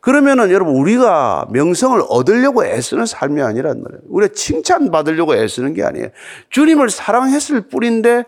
그러면은 0.00 0.50
여러분 0.50 0.74
우리가 0.74 1.46
명성을 1.50 1.98
얻으려고 2.08 2.64
애쓰는 2.64 3.06
삶이 3.06 3.40
아니란 3.40 3.82
말이에요. 3.82 4.02
우리가 4.08 4.34
칭찬 4.34 4.90
받으려고 4.90 5.34
애쓰는 5.34 5.72
게 5.72 5.82
아니에요. 5.82 6.08
주님을 6.50 6.90
사랑했을 6.90 7.68
뿐인데 7.68 8.24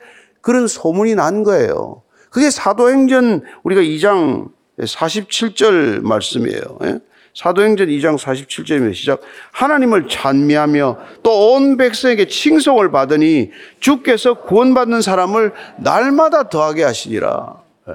그런 0.46 0.68
소문이 0.68 1.16
난 1.16 1.42
거예요. 1.42 2.02
그게 2.30 2.50
사도행전 2.50 3.42
우리가 3.64 3.80
2장 3.80 4.48
47절 4.78 6.02
말씀이에요. 6.02 6.78
예? 6.85 7.00
사도행전 7.35 7.88
2장 7.88 8.16
47절이면 8.16 8.94
시작. 8.94 9.22
하나님을 9.50 10.06
찬미하며 10.09 10.98
또 11.24 11.54
온 11.56 11.76
백성에게 11.76 12.28
칭송을 12.28 12.92
받으니 12.92 13.50
주께서 13.80 14.35
구원받는 14.35 15.02
사람을 15.02 15.52
날마다 15.78 16.48
더하게 16.48 16.85
하시니라. 16.85 17.61
예. 17.88 17.92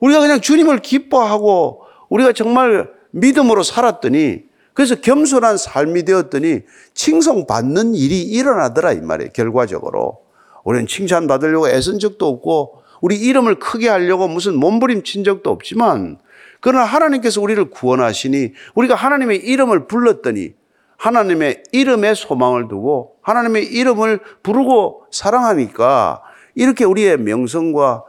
우리가 0.00 0.20
그냥 0.20 0.40
주님을 0.40 0.78
기뻐하고 0.78 1.82
우리가 2.08 2.32
정말 2.32 2.90
믿음으로 3.10 3.62
살았더니 3.62 4.44
그래서 4.72 4.94
겸손한 4.94 5.58
삶이 5.58 6.04
되었더니 6.04 6.60
칭송받는 6.94 7.94
일이 7.94 8.22
일어나더라 8.22 8.92
이 8.92 9.02
말이에요. 9.02 9.32
결과적으로. 9.34 10.24
우리는 10.66 10.88
칭찬받으려고 10.88 11.68
애쓴 11.68 12.00
적도 12.00 12.26
없고 12.26 12.82
우리 13.00 13.16
이름을 13.16 13.60
크게 13.60 13.88
하려고 13.88 14.26
무슨 14.26 14.56
몸부림친 14.56 15.22
적도 15.22 15.50
없지만 15.50 16.18
그러나 16.60 16.84
하나님께서 16.84 17.40
우리를 17.40 17.70
구원하시니 17.70 18.52
우리가 18.74 18.96
하나님의 18.96 19.38
이름을 19.46 19.86
불렀더니 19.86 20.54
하나님의 20.96 21.62
이름에 21.70 22.14
소망을 22.14 22.66
두고 22.66 23.16
하나님의 23.22 23.66
이름을 23.66 24.18
부르고 24.42 25.04
사랑하니까 25.12 26.22
이렇게 26.56 26.84
우리의 26.84 27.18
명성과 27.18 28.02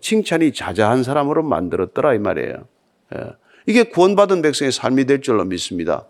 칭찬이 0.00 0.52
자자한 0.52 1.02
사람으로 1.02 1.42
만들었더라 1.42 2.14
이 2.14 2.18
말이에요. 2.20 2.68
예. 3.16 3.32
이게 3.66 3.82
구원받은 3.82 4.40
백성의 4.42 4.70
삶이 4.70 5.06
될 5.06 5.20
줄로 5.20 5.44
믿습니다. 5.44 6.04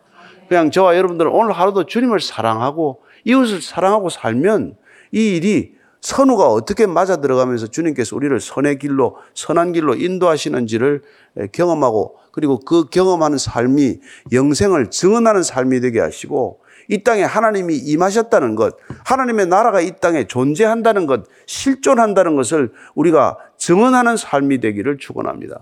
그냥 0.48 0.70
저와 0.70 0.98
여러분들은 0.98 1.30
오늘 1.30 1.52
하루도 1.52 1.86
주님을 1.86 2.20
사랑하고 2.20 3.00
이웃을 3.24 3.62
사랑하고 3.62 4.10
살면 4.10 4.76
이 5.12 5.36
일이 5.36 5.73
선우가 6.04 6.48
어떻게 6.48 6.86
맞아 6.86 7.16
들어가면서 7.16 7.68
주님께서 7.68 8.14
우리를 8.14 8.38
선의 8.38 8.78
길로 8.78 9.16
선한 9.32 9.72
길로 9.72 9.94
인도하시는지를 9.94 11.02
경험하고 11.50 12.16
그리고 12.30 12.60
그 12.60 12.90
경험하는 12.90 13.38
삶이 13.38 14.00
영생을 14.30 14.90
증언하는 14.90 15.42
삶이 15.42 15.80
되게 15.80 16.00
하시고 16.00 16.60
이 16.88 17.02
땅에 17.02 17.22
하나님이 17.22 17.76
임하셨다는 17.76 18.54
것, 18.54 18.76
하나님의 19.06 19.46
나라가 19.46 19.80
이 19.80 19.92
땅에 19.98 20.26
존재한다는 20.26 21.06
것, 21.06 21.24
실존한다는 21.46 22.36
것을 22.36 22.70
우리가 22.94 23.38
증언하는 23.56 24.18
삶이 24.18 24.60
되기를 24.60 24.98
축원합니다. 24.98 25.60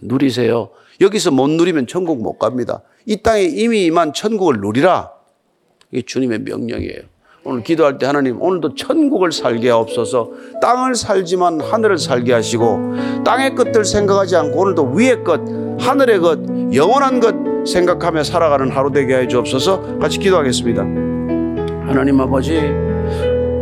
누리세요. 0.00 0.70
여기서 1.02 1.32
못 1.32 1.50
누리면 1.50 1.86
천국 1.86 2.22
못 2.22 2.38
갑니다. 2.38 2.80
이 3.04 3.22
땅에 3.22 3.42
이미 3.42 3.84
임한 3.84 4.14
천국을 4.14 4.60
누리라. 4.62 5.12
이게 5.90 6.00
주님의 6.00 6.38
명령이에요. 6.38 7.17
오늘 7.48 7.62
기도할 7.62 7.96
때 7.96 8.04
하나님 8.04 8.42
오늘도 8.42 8.74
천국을 8.74 9.32
살게 9.32 9.70
하옵소서. 9.70 10.28
땅을 10.60 10.94
살지만 10.94 11.62
하늘을 11.62 11.96
살게 11.96 12.34
하시고 12.34 12.92
땅의 13.24 13.54
것들 13.54 13.86
생각하지 13.86 14.36
않고 14.36 14.60
오늘도 14.60 14.92
위의 14.94 15.24
것 15.24 15.40
하늘의 15.80 16.18
것 16.18 16.38
영원한 16.74 17.20
것 17.20 17.34
생각하며 17.66 18.22
살아가는 18.22 18.70
하루 18.70 18.92
되게 18.92 19.16
해 19.16 19.26
주옵소서. 19.26 19.98
같이 19.98 20.18
기도하겠습니다. 20.18 20.82
하나님 21.88 22.20
아버지 22.20 22.60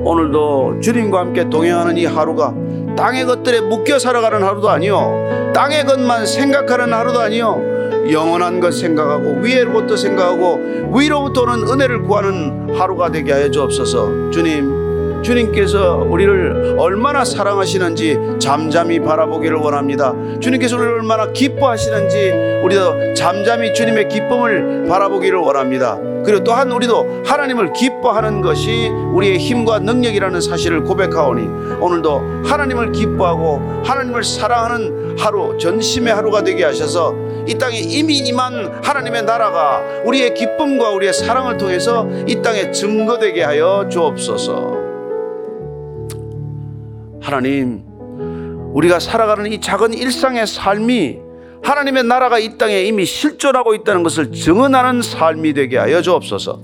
오늘도 0.03 0.81
주님과 0.81 1.21
함께 1.21 1.49
동행하는 1.49 1.97
이 1.97 2.07
하루가 2.07 2.53
땅의 2.97 3.25
것들에 3.27 3.61
묶여 3.61 4.01
살아가는 4.01 4.43
하루도 4.43 4.69
아니요 4.69 5.53
땅의 5.55 5.85
것만 5.85 6.27
생각하는 6.27 6.93
하루도 6.93 7.21
아니요 7.21 7.76
영원한 8.11 8.61
것 8.61 8.73
생각하고 8.75 9.39
위로부터 9.41 9.97
생각하고 9.97 10.61
위로부터 10.95 11.43
오는 11.43 11.69
은혜를 11.69 12.03
구하는 12.03 12.75
하루가 12.75 13.11
되게 13.11 13.33
하여 13.33 13.51
주옵소서. 13.51 14.31
주님, 14.31 15.23
주님께서 15.23 16.07
우리를 16.09 16.77
얼마나 16.79 17.25
사랑하시는지 17.25 18.37
잠잠히 18.39 19.01
바라보기를 19.01 19.57
원합니다. 19.57 20.15
주님께서 20.41 20.77
우리를 20.77 20.93
얼마나 20.95 21.33
기뻐하시는지 21.33 22.61
우리도 22.63 23.15
잠잠히 23.15 23.75
주님의 23.75 24.09
기쁨을 24.09 24.87
바라보기를 24.89 25.39
원합니다. 25.39 25.99
그리고 26.27 26.43
또한 26.43 26.73
우리도 26.73 27.23
하나님을 27.25 27.73
기뻐하는 27.73 28.41
것이 28.43 28.89
우리의 28.89 29.39
힘과 29.39 29.79
능력이라는 29.79 30.41
사실을 30.41 30.83
고백하오니 30.83 31.79
오늘도 31.81 32.43
하나님을 32.45 32.91
기뻐하고 32.91 33.83
하나님을 33.85 34.25
사랑하는 34.25 35.17
하루, 35.17 35.57
전심의 35.57 36.13
하루가 36.13 36.43
되게 36.43 36.65
하셔서 36.65 37.15
이 37.47 37.55
땅에 37.55 37.79
이미 37.79 38.19
임한 38.19 38.81
하나님의 38.83 39.23
나라가 39.23 39.81
우리의 40.05 40.35
기쁨과 40.35 40.91
우리의 40.91 41.13
사랑을 41.13 41.57
통해서 41.57 42.09
이 42.27 42.43
땅에 42.43 42.73
증거되게 42.73 43.45
하여 43.45 43.87
주옵소서. 43.89 44.75
하나님, 47.23 47.83
우리가 48.75 48.99
살아가는 48.99 49.51
이 49.51 49.61
작은 49.61 49.95
일상의 49.95 50.47
삶이 50.47 51.26
하나님의 51.67 52.05
나라가 52.05 52.39
이 52.39 52.57
땅에 52.59 52.83
이미 52.83 53.05
실존하고 53.05 53.75
있다는 53.75 54.05
것을 54.05 54.31
증언하는 54.31 55.03
삶이 55.03 55.53
되게 55.53 55.77
하여 55.79 56.01
주옵소서. 56.01 56.63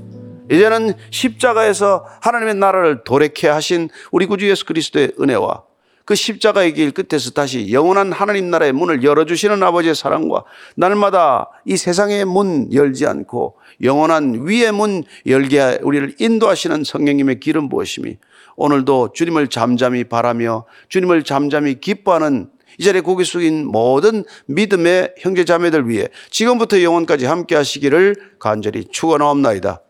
이제는 0.48 0.94
십자가에서 1.10 2.06
하나님의 2.20 2.54
나라를 2.54 3.02
도래케 3.02 3.48
하신 3.48 3.88
우리 4.12 4.26
구주 4.26 4.48
예수 4.48 4.64
그리스도의 4.64 5.14
은혜와 5.20 5.64
그 6.04 6.14
십자가의 6.14 6.74
길 6.74 6.92
끝에서 6.92 7.30
다시 7.30 7.72
영원한 7.72 8.12
하나님 8.12 8.50
나라의 8.50 8.72
문을 8.72 9.02
열어주시는 9.02 9.60
아버지의 9.60 9.96
사랑과 9.96 10.44
날마다 10.76 11.48
이 11.64 11.76
세상의 11.76 12.24
문 12.24 12.72
열지 12.72 13.06
않고 13.06 13.56
영원한 13.82 14.46
위의 14.46 14.70
문 14.70 15.02
열게 15.26 15.80
우리를 15.82 16.14
인도하시는 16.20 16.84
성령님의 16.84 17.40
길은 17.40 17.64
무엇이니 17.64 18.18
오늘도 18.54 19.12
주님을 19.14 19.48
잠잠히 19.48 20.04
바라며 20.04 20.64
주님을 20.88 21.24
잠잠히 21.24 21.80
기뻐하는 21.80 22.50
이 22.78 22.84
자리에 22.84 23.00
고개 23.00 23.24
숙인 23.24 23.66
모든 23.66 24.24
믿음의 24.46 25.14
형제 25.18 25.44
자매들 25.44 25.88
위해 25.88 26.08
지금부터 26.30 26.82
영원까지 26.82 27.26
함께 27.26 27.54
하시기를 27.54 28.16
간절히 28.38 28.86
축원하옵나이다. 28.90 29.82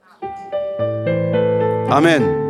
아멘. 1.89 2.42